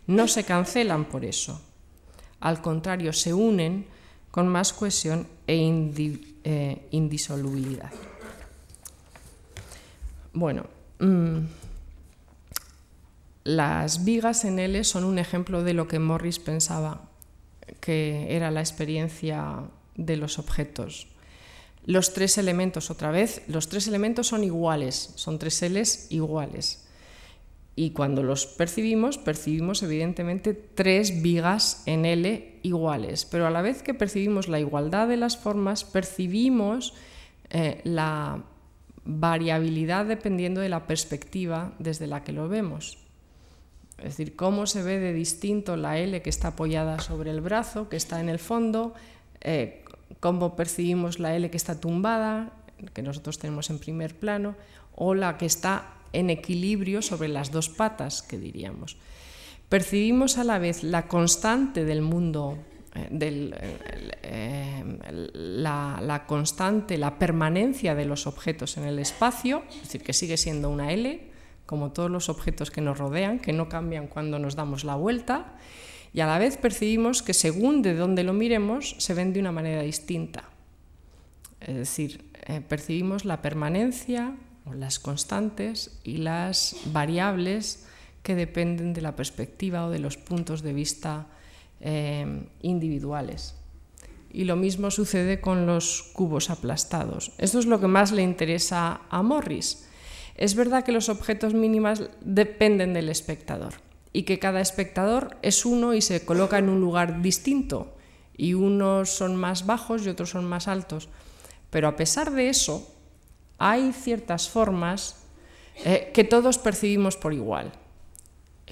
[0.08, 1.62] no se cancelan por eso.
[2.40, 3.86] Al contrario, se unen
[4.34, 5.54] con más cohesión e
[6.42, 7.92] eh, indisolubilidad.
[10.32, 10.66] Bueno,
[10.98, 11.38] mm,
[13.44, 17.02] las vigas en L son un ejemplo de lo que Morris pensaba
[17.78, 21.06] que era la experiencia de los objetos.
[21.86, 26.83] Los tres elementos, otra vez, los tres elementos son iguales, son tres L's iguales.
[27.76, 33.82] Y cuando los percibimos, percibimos evidentemente tres vigas en L iguales, pero a la vez
[33.82, 36.94] que percibimos la igualdad de las formas, percibimos
[37.50, 38.44] eh, la
[39.04, 42.98] variabilidad dependiendo de la perspectiva desde la que lo vemos.
[43.98, 47.88] Es decir, cómo se ve de distinto la L que está apoyada sobre el brazo,
[47.88, 48.94] que está en el fondo,
[49.40, 49.84] eh,
[50.20, 52.52] cómo percibimos la L que está tumbada,
[52.92, 54.56] que nosotros tenemos en primer plano,
[54.94, 58.96] o la que está en equilibrio sobre las dos patas, que diríamos.
[59.68, 62.58] Percibimos a la vez la constante del mundo,
[62.94, 63.50] eh,
[64.22, 64.84] eh,
[65.34, 70.36] la, la, constante, la permanencia de los objetos en el espacio, es decir, que sigue
[70.36, 71.30] siendo una L,
[71.66, 75.56] como todos los objetos que nos rodean, que no cambian cuando nos damos la vuelta,
[76.12, 79.50] y a la vez percibimos que según de dónde lo miremos, se ven de una
[79.50, 80.44] manera distinta.
[81.60, 84.36] Es decir, eh, percibimos la permanencia,
[84.72, 87.84] las constantes y las variables
[88.22, 91.26] que dependen de la perspectiva o de los puntos de vista
[91.80, 93.54] eh, individuales.
[94.32, 97.32] Y lo mismo sucede con los cubos aplastados.
[97.38, 99.86] Esto es lo que más le interesa a Morris.
[100.36, 103.74] Es verdad que los objetos mínimos dependen del espectador
[104.12, 107.94] y que cada espectador es uno y se coloca en un lugar distinto
[108.36, 111.08] y unos son más bajos y otros son más altos.
[111.70, 112.93] Pero a pesar de eso,
[113.58, 115.24] hay ciertas formas
[115.84, 117.72] eh, que todos percibimos por igual.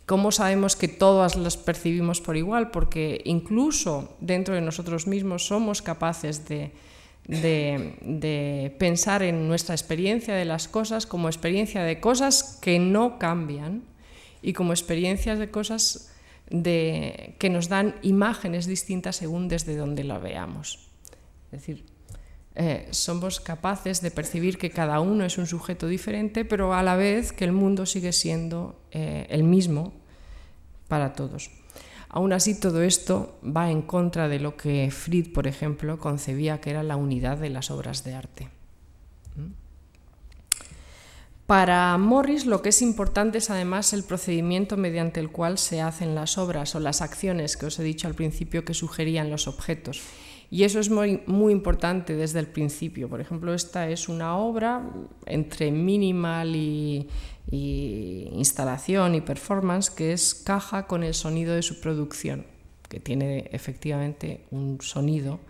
[0.06, 2.70] ¿Cómo sabemos que todas las percibimos por igual?
[2.70, 6.72] Porque incluso dentro de nosotros mismos somos capaces de,
[7.26, 13.84] de, pensar en nuestra experiencia de las cosas como experiencia de cosas que no cambian
[14.42, 16.10] y como experiencias de cosas
[16.50, 20.90] de, que nos dan imágenes distintas según desde donde la veamos.
[21.52, 21.84] Es decir,
[22.54, 26.96] eh, somos capaces de percibir que cada uno es un sujeto diferente, pero a la
[26.96, 29.94] vez que el mundo sigue siendo eh, el mismo
[30.88, 31.50] para todos.
[32.10, 36.68] Aún así, todo esto va en contra de lo que Fried, por ejemplo, concebía que
[36.68, 38.48] era la unidad de las obras de arte.
[39.34, 39.52] ¿Mm?
[41.46, 46.14] Para Morris lo que es importante es además el procedimiento mediante el cual se hacen
[46.14, 50.02] las obras o las acciones que os he dicho al principio que sugerían los objetos.
[50.52, 53.08] Y eso es muy, muy importante desde el principio.
[53.08, 54.86] Por ejemplo, esta es una obra
[55.24, 57.08] entre minimal y,
[57.50, 62.44] instalación y performance que es caja con el sonido de su producción,
[62.90, 65.40] que tiene efectivamente un sonido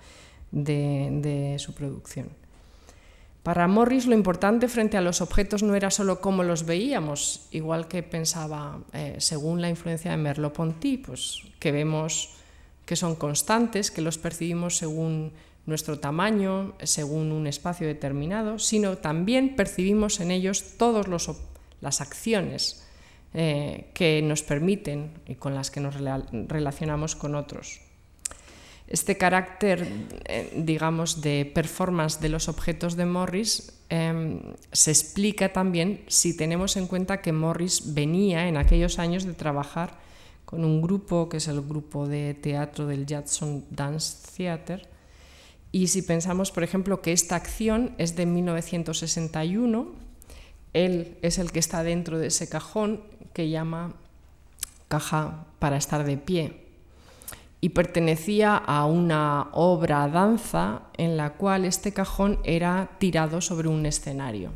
[0.53, 2.29] de, su producción.
[3.43, 7.89] Para Morris lo importante frente a los objetos no era solo cómo los veíamos, igual
[7.89, 12.37] que pensaba, eh, según la influencia de Merleau-Ponty, pues que vemos
[12.87, 15.33] que son constantes, que los percibimos según
[15.67, 21.07] nuestro tamaño, según un espacio determinado, sino también percibimos en ellos todas
[21.81, 22.85] las acciones
[23.35, 27.81] eh, que nos permiten y con las que nos relacionamos con otros.
[28.89, 29.89] Este carácter,
[30.27, 36.77] eh, digamos, de performance de los objetos de Morris em, se explica también si tenemos
[36.77, 39.97] en cuenta que Morris venía en aquellos años de trabajar
[40.53, 44.83] con un grupo que es el grupo de teatro del Judson Dance Theatre.
[45.73, 49.93] Y si pensamos, por ejemplo, que esta acción es de 1961,
[50.75, 53.01] él es el que está dentro de ese cajón
[53.33, 53.95] que llama
[54.89, 56.67] caja para estar de pie
[57.63, 63.87] y pertenecía a una obra danza en la cual este cajón era tirado sobre un
[63.87, 64.53] escenario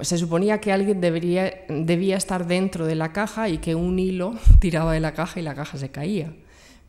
[0.00, 4.92] se suponía que alguien debía estar dentro de la caja y que un hilo tiraba
[4.92, 6.32] de la caja y la caja se caía.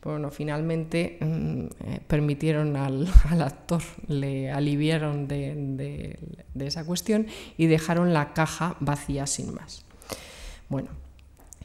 [0.02, 3.08] Bueno, finalmente mm, eh, permitieron al,
[3.40, 6.18] actor, le aliviaron de,
[6.58, 7.26] esa cuestión
[7.56, 9.84] y dejaron la caja vacía sin más.
[10.68, 10.88] Bueno,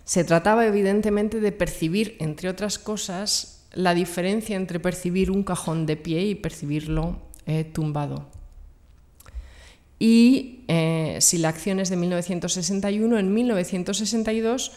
[0.03, 5.95] se trataba evidentemente de percibir, entre otras cosas, la diferencia entre percibir un cajón de
[5.95, 8.27] pie y percibirlo eh, tumbado
[9.99, 14.71] y eh, si la acción es de 1961, en 1962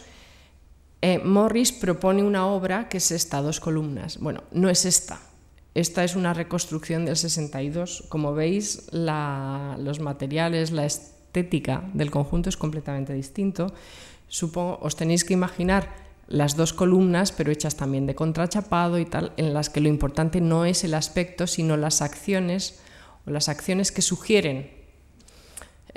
[1.01, 4.17] eh, Morris propone una obra que es esta, dos columnas.
[4.17, 5.19] Bueno, no es esta.
[5.75, 8.05] Esta es una reconstrucción del 62.
[8.09, 13.73] Como veis, los materiales, la estética del conjunto es completamente distinto.
[14.27, 15.93] Supongo, os tenéis que imaginar
[16.27, 20.41] las dos columnas, pero hechas también de contrachapado y tal, en las que lo importante
[20.41, 22.79] no es el aspecto, sino las acciones
[23.27, 24.76] o las acciones que sugieren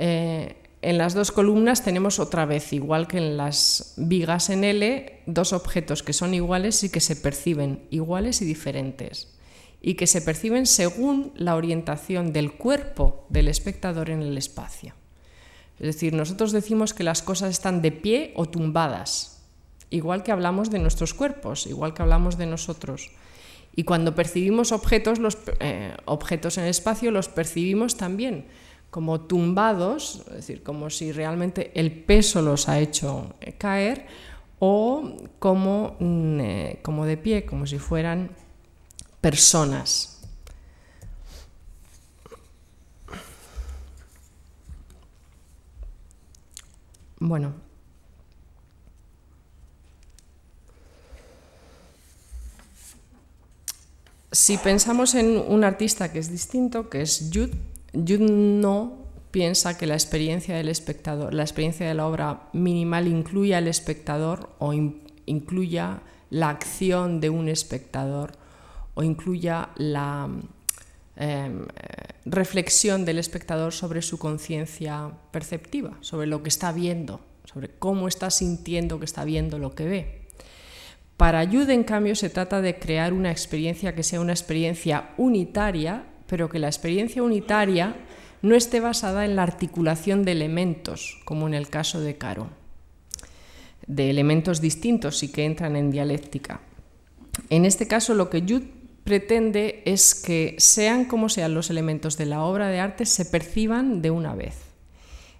[0.03, 5.21] eh, en las dos columnas tenemos otra vez, igual que en las vigas en L,
[5.27, 9.27] dos objetos que son iguales y que se perciben iguales y diferentes,
[9.79, 14.95] y que se perciben según la orientación del cuerpo del espectador en el espacio.
[15.77, 19.43] Es decir, nosotros decimos que las cosas están de pie o tumbadas,
[19.91, 23.11] igual que hablamos de nuestros cuerpos, igual que hablamos de nosotros.
[23.75, 28.45] Y cuando percibimos objetos, los eh, objetos en el espacio los percibimos también
[28.91, 34.05] como tumbados, es decir, como si realmente el peso los ha hecho eh, caer,
[34.59, 38.31] o como, mm, eh, como de pie, como si fueran
[39.21, 40.19] personas.
[47.19, 47.53] Bueno.
[54.33, 59.87] Si pensamos en un artista que es distinto, que es Jude, Jude no piensa que
[59.87, 64.73] la experiencia del espectador, la experiencia de la obra minimal incluya al espectador o
[65.25, 68.33] incluya la acción de un espectador
[68.93, 70.29] o incluya la
[71.15, 71.65] em,
[72.25, 78.29] reflexión del espectador sobre su conciencia perceptiva, sobre lo que está viendo, sobre cómo está
[78.29, 80.21] sintiendo que está viendo lo que ve.
[81.17, 86.05] Para ayuda, en cambio, se trata de crear una experiencia que sea una experiencia unitaria,
[86.31, 87.93] pero que la experiencia unitaria
[88.41, 92.47] no esté basada en la articulación de elementos, como en el caso de Caro,
[93.85, 96.61] de elementos distintos y que entran en dialéctica.
[97.49, 98.65] En este caso, lo que Jude
[99.03, 104.01] pretende es que sean como sean los elementos de la obra de arte, se perciban
[104.01, 104.55] de una vez.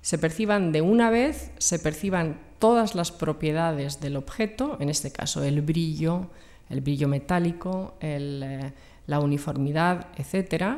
[0.02, 5.42] Se perciban de una vez, se perciban todas las propiedades del objeto, en este caso
[5.42, 6.32] el brillo,
[6.70, 8.74] el brillo metálico, eh,
[9.12, 10.78] la uniformidad, etc.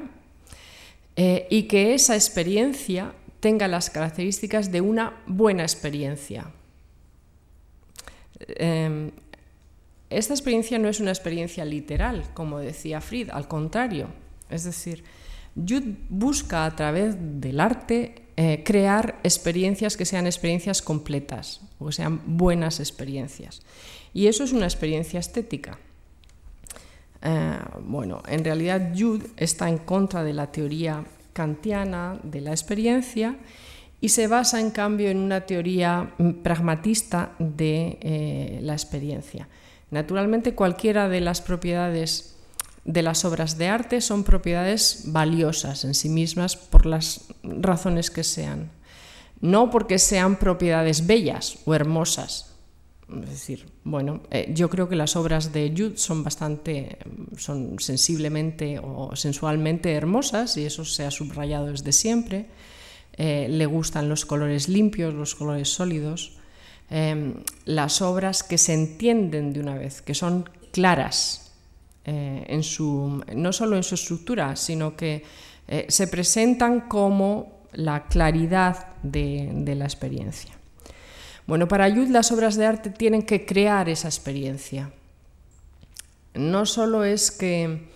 [1.16, 6.52] Eh, y que esa experiencia tenga las características de una buena experiencia.
[8.40, 9.12] Em,
[10.10, 14.08] esta experiencia no es una experiencia literal, como decía Fried, al contrario.
[14.50, 15.04] Es decir,
[15.56, 21.94] Jude busca a través del arte eh, crear experiencias que sean experiencias completas o que
[21.94, 23.62] sean buenas experiencias.
[24.14, 25.80] Y eso es una experiencia estética.
[27.24, 33.38] Eh, bueno, en realidad Jude está en contra de la teoría kantiana de la experiencia
[34.02, 36.12] y se basa en cambio en una teoría
[36.44, 39.48] pragmatista de eh, la experiencia.
[39.92, 42.36] Naturalmente, cualquiera de las propiedades
[42.84, 48.26] de las obras de arte son propiedades valiosas en sí mismas por las razones que
[48.26, 48.72] sean.
[49.40, 52.53] No porque sean propiedades bellas o hermosas.
[53.10, 56.98] Es decir, bueno, eh, yo creo que las obras de Jude son bastante,
[57.38, 62.48] son sensiblemente o sensualmente hermosas y eso se ha subrayado desde siempre.
[63.16, 66.38] Eh, le gustan los colores limpios, los colores sólidos.
[66.90, 67.36] Em,
[67.66, 71.52] las obras que se entienden de una vez, que son claras,
[72.06, 75.24] eh, en su, no solo en su estructura, sino que
[75.68, 80.52] eh, se presentan como la claridad de, la experiencia.
[81.46, 84.92] Bueno, para Ayud las obras de arte tienen que crear esa experiencia.
[86.34, 87.90] No solo es que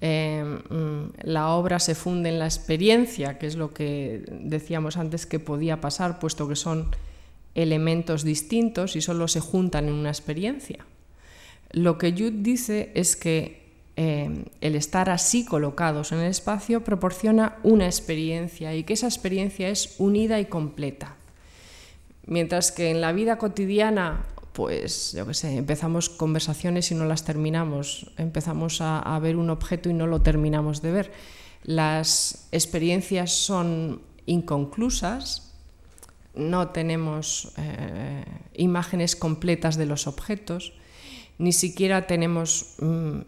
[0.00, 5.26] em, mm, la obra se funde en la experiencia, que es lo que decíamos antes
[5.26, 6.90] que podía pasar, puesto que son
[7.54, 10.84] elementos distintos y solo se juntan en una experiencia.
[11.72, 13.66] Lo que Jude dice es que
[13.96, 19.68] eh, el estar así colocados en el espacio proporciona una experiencia y que esa experiencia
[19.70, 21.15] es unida y completa.
[22.26, 27.24] Mientras que en la vida cotidiana, pues yo qué sé, empezamos conversaciones y no las
[27.24, 31.12] terminamos, empezamos a ver un objeto y no lo terminamos de ver.
[31.62, 35.52] Las experiencias son inconclusas,
[36.36, 38.24] no tenemos eh,
[38.54, 40.74] imágenes completas de los objetos,
[41.38, 43.18] ni siquiera tenemos, mm,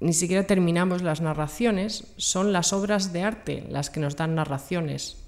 [0.00, 5.21] ni siquiera terminamos las narraciones, son las obras de arte las que nos dan narraciones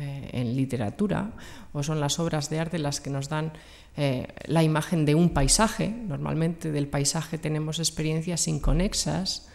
[0.00, 1.32] eh, en literatura,
[1.74, 3.52] o son las obras de arte las que nos dan
[3.98, 9.46] eh, la imagen de un paisaje, normalmente del paisaje tenemos experiencias inconexas,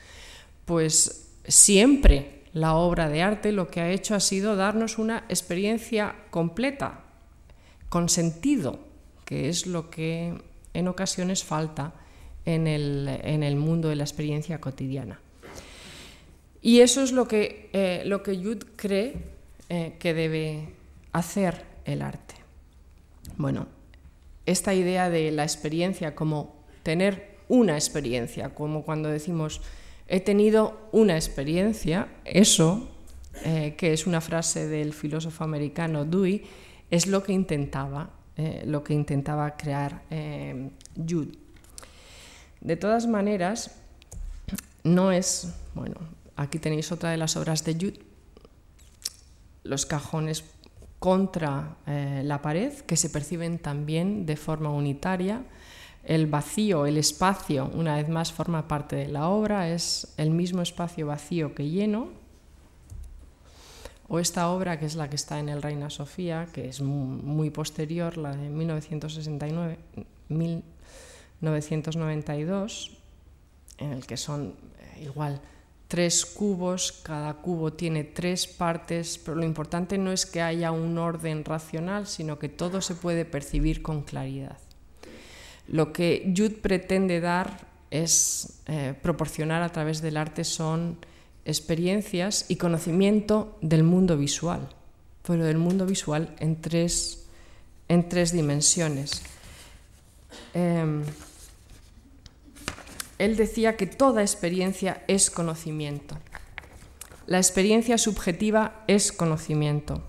[0.66, 6.16] pues siempre la obra de arte lo que ha hecho ha sido darnos una experiencia
[6.30, 7.06] completa,
[7.90, 8.80] con sentido,
[9.26, 10.40] que es lo que
[10.76, 11.96] en ocasiones falta
[12.46, 15.20] en el, mundo de la experiencia cotidiana.
[16.62, 19.35] Y eso es lo que, eh, lo que Jude cree
[19.68, 20.70] eh, que debe
[21.12, 22.36] hacer el arte.
[23.38, 23.68] Bueno,
[24.46, 29.62] esta idea de la experiencia como tener una experiencia, como cuando decimos
[30.08, 32.88] he tenido una experiencia, eso,
[33.44, 36.44] eh, que es una frase del filósofo americano Dewey,
[36.92, 40.04] es lo que intentaba, eh, lo que intentaba crear
[40.96, 41.32] Jude.
[42.62, 43.72] De todas maneras,
[44.84, 45.96] no es, bueno,
[46.36, 48.05] aquí tenéis otra de las obras de Jude,
[49.66, 50.46] los cajones
[51.00, 55.44] contra eh, la pared, que se perciben también de forma unitaria.
[56.04, 60.62] El vacío, el espacio, una vez más, forma parte de la obra, es el mismo
[60.62, 62.10] espacio vacío que lleno,
[64.08, 67.50] o esta obra que es la que está en el Reina Sofía, que es muy,
[67.50, 69.80] posterior, la de 1969,
[70.30, 72.98] 1992,
[73.80, 75.42] en el que son eh, igual
[75.88, 80.98] tres cubos, cada cubo tiene tres partes, pero lo importante no es que haya un
[80.98, 84.58] orden racional, sino que todo se puede percibir con claridad.
[85.68, 90.98] Lo que Jude pretende dar es eh, proporcionar a través del arte son
[91.46, 94.68] experiencias y conocimiento del mundo visual,
[95.26, 97.26] pero del mundo visual en tres,
[97.88, 99.22] en tres dimensiones.
[100.54, 101.04] Em,
[103.18, 106.18] él decía que toda experiencia es conocimiento.
[107.28, 110.04] La experiencia subjetiva es conocimiento.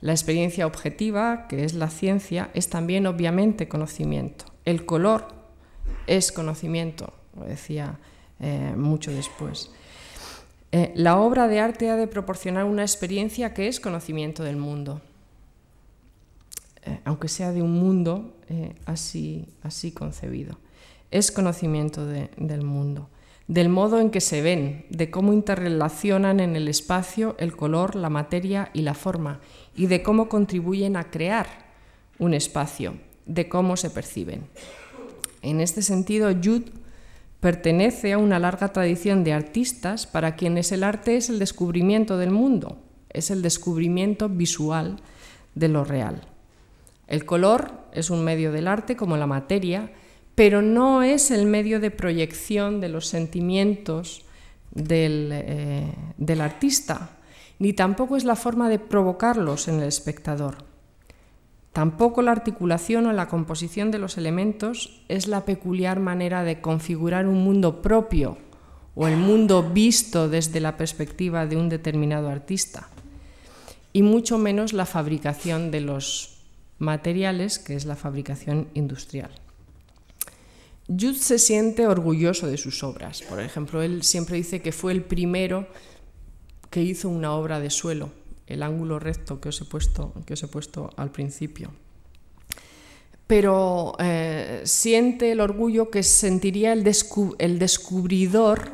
[0.00, 4.46] La experiencia objetiva, que es la ciencia, es también obviamente conocimiento.
[4.64, 5.28] El color
[6.06, 7.98] es conocimiento, lo decía
[8.38, 9.70] eh, mucho después.
[10.72, 15.02] Eh, la obra de arte ha de proporcionar una experiencia que es conocimiento del mundo,
[16.84, 18.36] eh, aunque sea de un mundo
[18.86, 20.56] así, así concebido.
[21.10, 23.08] Es conocimiento del mundo,
[23.48, 28.10] del modo en que se ven, de cómo interrelacionan en el espacio el color, la
[28.10, 29.40] materia y la forma,
[29.74, 31.46] y de cómo contribuyen a crear
[32.18, 32.94] un espacio,
[33.26, 34.46] de cómo se perciben.
[35.42, 36.70] En este sentido, Jude
[37.40, 42.30] pertenece a una larga tradición de artistas para quienes el arte es el descubrimiento del
[42.30, 44.96] mundo, es el descubrimiento visual
[45.54, 46.20] de lo real.
[47.08, 49.90] El color es un medio del arte como la materia,
[50.40, 54.24] pero no es el medio de proyección de los sentimientos
[54.70, 57.10] del, eh, del artista,
[57.58, 60.64] ni tampoco es la forma de provocarlos en el espectador.
[61.74, 67.26] Tampoco la articulación o la composición de los elementos es la peculiar manera de configurar
[67.26, 68.38] un mundo propio
[68.94, 72.88] o el mundo visto desde la perspectiva de un determinado artista,
[73.92, 76.38] y mucho menos la fabricación de los
[76.78, 79.39] materiales, que es la fabricación industrial.
[80.90, 83.22] Jude se siente orgulloso de sus obras.
[83.22, 85.68] Por ejemplo, él siempre dice que fue el primero
[86.68, 88.10] que hizo una obra de suelo
[88.50, 91.70] el ángulo recto que os he puesto, que os he puesto al principio.
[93.26, 96.84] Pero eh, siente el orgullo que sentiría el,
[97.38, 98.72] el descubridor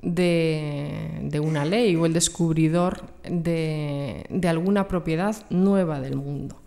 [0.00, 6.62] de, una ley o el descubridor de, alguna propiedad nueva del mundo.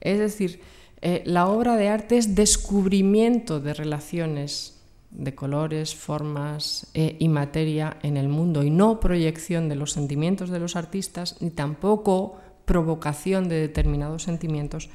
[0.00, 0.60] Es decir,
[1.02, 4.76] eh, la obra de arte es descubrimiento de relaciones
[5.10, 10.50] de colores, formas eh, y materia en el mundo y no proyección de los sentimientos
[10.50, 14.90] de los artistas ni tampoco provocación de determinados sentimientos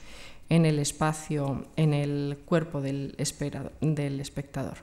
[0.49, 3.15] en el espacio, en el cuerpo del,
[3.79, 4.77] del espectador.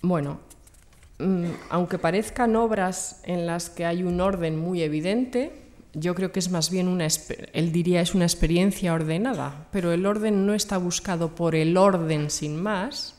[0.00, 0.38] Bueno,
[1.18, 6.38] mm, aunque parezcan obras en las que hay un orden muy evidente, yo creo que
[6.38, 7.06] es más bien una,
[7.52, 12.30] él diría es una experiencia ordenada, pero el orden no está buscado por el orden
[12.30, 13.14] sin más,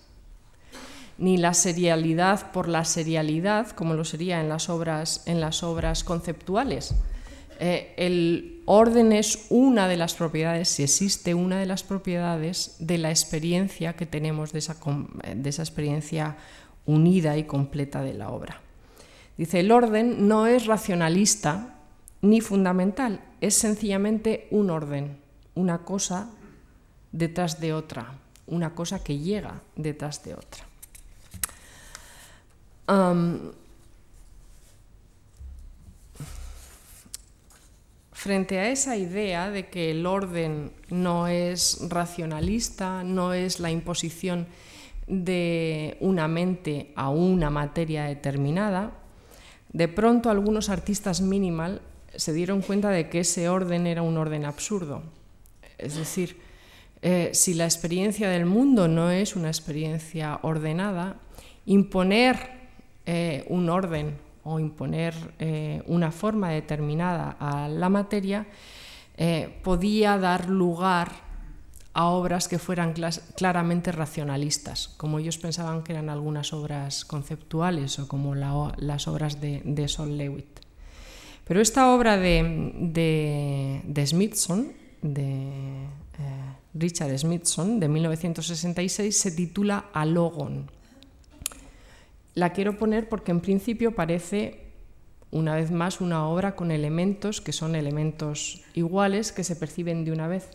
[1.18, 6.04] ni la serialidad por la serialidad, como lo sería en las obras, en las obras
[6.04, 6.96] conceptuales.
[7.60, 12.98] Eh, el orden es una de las propiedades, si existe una de las propiedades de
[12.98, 14.78] la experiencia que tenemos de esa,
[15.36, 16.38] de esa experiencia
[16.86, 18.62] unida y completa de la obra.
[19.38, 21.79] Dice, el orden no es racionalista,
[22.22, 25.18] ni fundamental, es sencillamente un orden,
[25.56, 26.30] una cosa
[27.12, 28.14] detrás de otra,
[28.48, 30.66] una cosa que llega detrás de otra.
[38.20, 44.48] frente a esa idea de que el orden no es racionalista, no es la imposición
[45.08, 48.92] de una mente a una materia determinada,
[49.72, 51.82] de pronto algunos artistas minimal
[52.20, 55.02] se dieron cuenta de que ese orden era un orden absurdo.
[55.78, 56.38] Es decir,
[57.02, 61.16] eh, si la experiencia del mundo no es una experiencia ordenada,
[61.66, 62.38] imponer
[63.06, 68.46] eh, un orden o imponer eh, una forma determinada a la materia
[69.64, 71.12] podía dar lugar
[71.94, 72.94] a obras que fueran
[73.36, 79.62] claramente racionalistas, como ellos pensaban que eran algunas obras conceptuales o como las obras de,
[79.66, 80.69] de Sol Lewitt.
[81.50, 84.72] Pero esta obra de, Smithson,
[85.02, 90.70] de eh, Richard Smithson, de 1966, se titula Alogon.
[92.36, 94.68] La quiero poner porque en principio parece
[95.32, 100.12] una vez más una obra con elementos que son elementos iguales que se perciben de
[100.12, 100.50] una vez.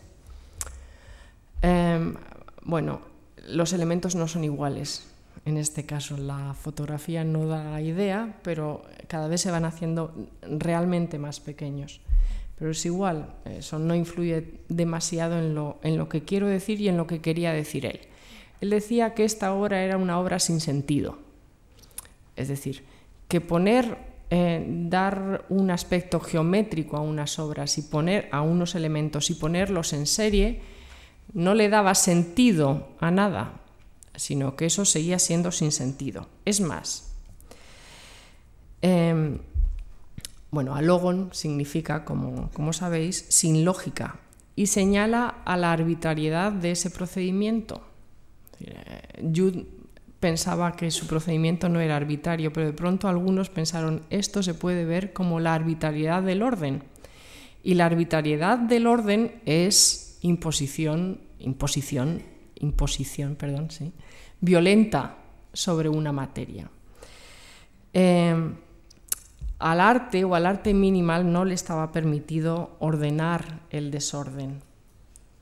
[1.61, 2.15] Em,
[2.63, 3.01] bueno,
[3.49, 5.05] los elementos no son iguales,
[5.45, 6.17] en este caso.
[6.17, 12.01] La fotografía no da idea, pero cada vez se van haciendo realmente más pequeños.
[12.57, 16.87] Pero es igual, eso no influye demasiado en lo, en lo que quiero decir y
[16.87, 17.99] en lo que quería decir él.
[18.61, 21.17] Él decía que esta obra era una obra sin sentido.
[22.35, 22.83] Es decir,
[23.27, 23.97] que poner,
[24.29, 29.93] eh, dar un aspecto geométrico a unas obras y poner a unos elementos y ponerlos
[29.93, 30.61] en serie
[31.33, 33.61] no le daba sentido a nada,
[34.17, 36.27] sino que eso seguía siendo sin sentido.
[36.45, 37.15] Es más,
[38.81, 39.39] em,
[40.51, 44.19] bueno, alogon significa, como, como sabéis, sin lógica
[44.55, 47.81] y señala a la arbitrariedad de ese procedimiento.
[49.21, 49.65] Jude
[50.19, 54.85] pensaba que su procedimiento no era arbitrario, pero de pronto algunos pensaron esto se puede
[54.85, 56.83] ver como la arbitrariedad del orden.
[57.63, 62.21] Y la arbitrariedad del orden es imposición, imposición,
[62.65, 63.93] imposición, perdón, sí,
[64.41, 65.17] violenta
[65.53, 66.69] sobre una materia.
[67.93, 68.55] Em,
[69.59, 74.61] al arte o al arte minimal no le estaba permitido ordenar el desorden,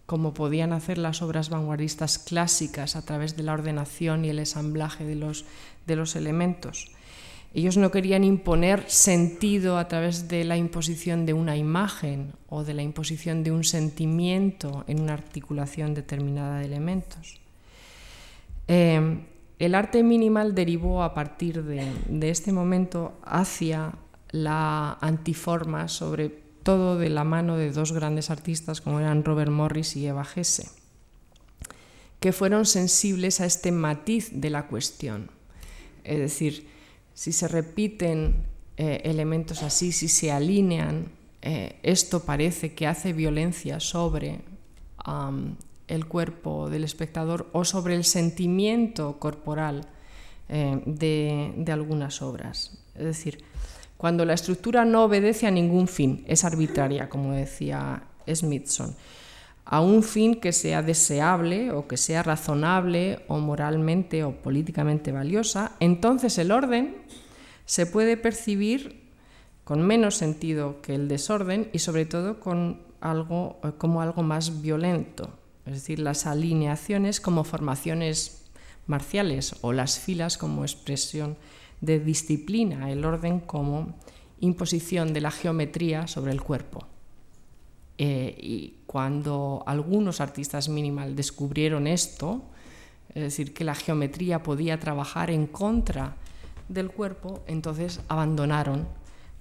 [0.05, 5.03] como podían hacer las obras vanguardistas clásicas a través de la ordenación y el ensamblaje
[5.03, 5.45] de los,
[5.88, 6.91] de los elementos.
[7.56, 12.74] Ellos no querían imponer sentido a través de la imposición de una imagen o de
[12.74, 17.39] la imposición de un sentimiento en una articulación determinada de elementos.
[18.68, 19.20] Eh,
[19.60, 23.93] el arte minimal derivó a partir de, de, este momento hacia
[24.32, 26.30] la antiforma, sobre
[26.64, 30.72] todo de la mano de dos grandes artistas como eran Robert Morris y Eva Hesse,
[32.20, 35.30] que fueron sensibles a este matiz de la cuestión.
[36.04, 36.72] Es decir,
[37.14, 38.45] si se repiten
[38.78, 41.11] eh, elementos así, si se alinean,
[41.41, 44.39] eh, esto parece que hace violencia sobre
[45.88, 49.86] el cuerpo del espectador o sobre el sentimiento corporal
[50.47, 52.80] eh, de, de algunas obras.
[52.95, 53.43] Es decir,
[53.97, 58.95] cuando la estructura no obedece a ningún fin, es arbitraria, como decía Smithson
[59.66, 65.76] a un fin que sea deseable o que sea razonable o moralmente o políticamente valiosa,
[65.80, 66.97] entonces el orden
[67.66, 69.03] se puede percibir
[69.64, 75.30] con menos sentido que el desorden y sobre todo con algo, como algo más violento,
[75.66, 78.43] es decir, las alineaciones como formaciones
[78.86, 81.38] marciales o las filas como expresión
[81.80, 83.95] de disciplina, el orden como
[84.39, 86.88] imposición de la geometría sobre el cuerpo.
[87.98, 92.41] Eh, y cuando algunos artistas minimal descubrieron esto,
[93.14, 96.16] es decir, que la geometría podía trabajar en contra
[96.70, 98.88] del cuerpo, entonces abandonaron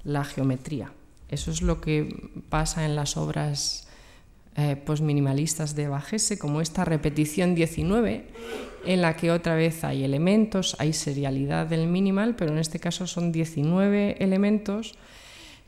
[0.05, 0.93] la geometría.
[1.29, 3.89] Eso es lo que pasa en las obras
[4.55, 8.27] eh, postminimalistas de Bajese, como esta repetición 19,
[8.85, 13.07] en la que otra vez hay elementos, hay serialidad del minimal, pero en este caso
[13.07, 14.95] son 19 elementos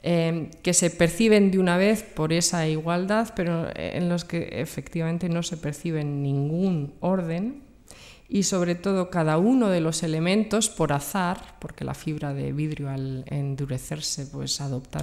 [0.07, 5.30] Em, que se perciben de una vez por esa igualdad, pero en los que efectivamente
[5.30, 7.62] no se percibe ningún orden.
[8.28, 12.90] Y sobre todo cada uno de los elementos por azar, porque la fibra de vidrio
[12.90, 15.02] al endurecerse pues adopta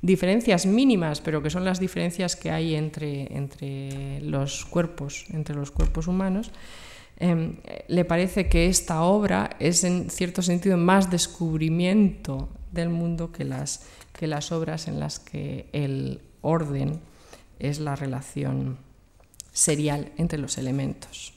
[0.00, 5.70] diferencias mínimas, pero que son las diferencias que hay entre, entre los cuerpos, entre los
[5.70, 6.50] cuerpos humanos,
[7.18, 7.56] em,
[7.88, 13.82] le parece que esta obra es en cierto sentido más descubrimiento del mundo que las
[14.18, 16.98] que las obras en las que el orden
[17.60, 18.76] es la relación
[19.52, 21.32] serial entre los elementos.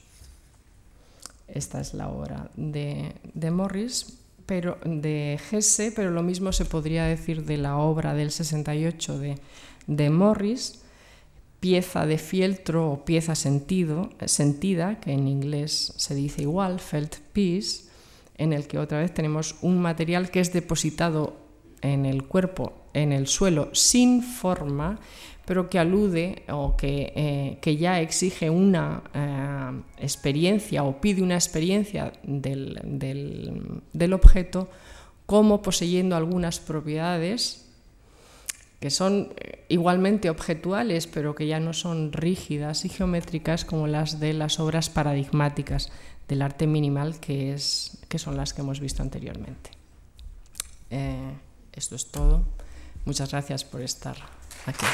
[1.46, 3.14] Esta es la obra de,
[3.52, 9.18] Morris, pero de Hesse, pero lo mismo se podría decir de la obra del 68
[9.20, 9.38] de,
[9.86, 10.80] de Morris,
[11.60, 17.84] pieza de fieltro o pieza sentido, sentida, que en inglés se dice igual, felt piece,
[18.38, 21.41] en el que otra vez tenemos un material que es depositado
[21.82, 24.98] en el cuerpo, en el suelo, sin forma,
[25.44, 31.34] pero que alude o que, eh, que ya exige una eh, experiencia o pide una
[31.34, 32.80] experiencia del,
[33.92, 34.68] del, objeto
[35.26, 37.68] como poseyendo algunas propiedades
[38.78, 44.20] que son eh, igualmente objetuales, pero que ya no son rígidas y geométricas como las
[44.20, 45.90] de las obras paradigmáticas
[46.28, 49.70] del arte minimal, que, es, que son las que hemos visto anteriormente.
[51.72, 52.44] Esto es todo.
[53.04, 54.16] Muchas gracias por estar
[54.66, 54.86] aquí.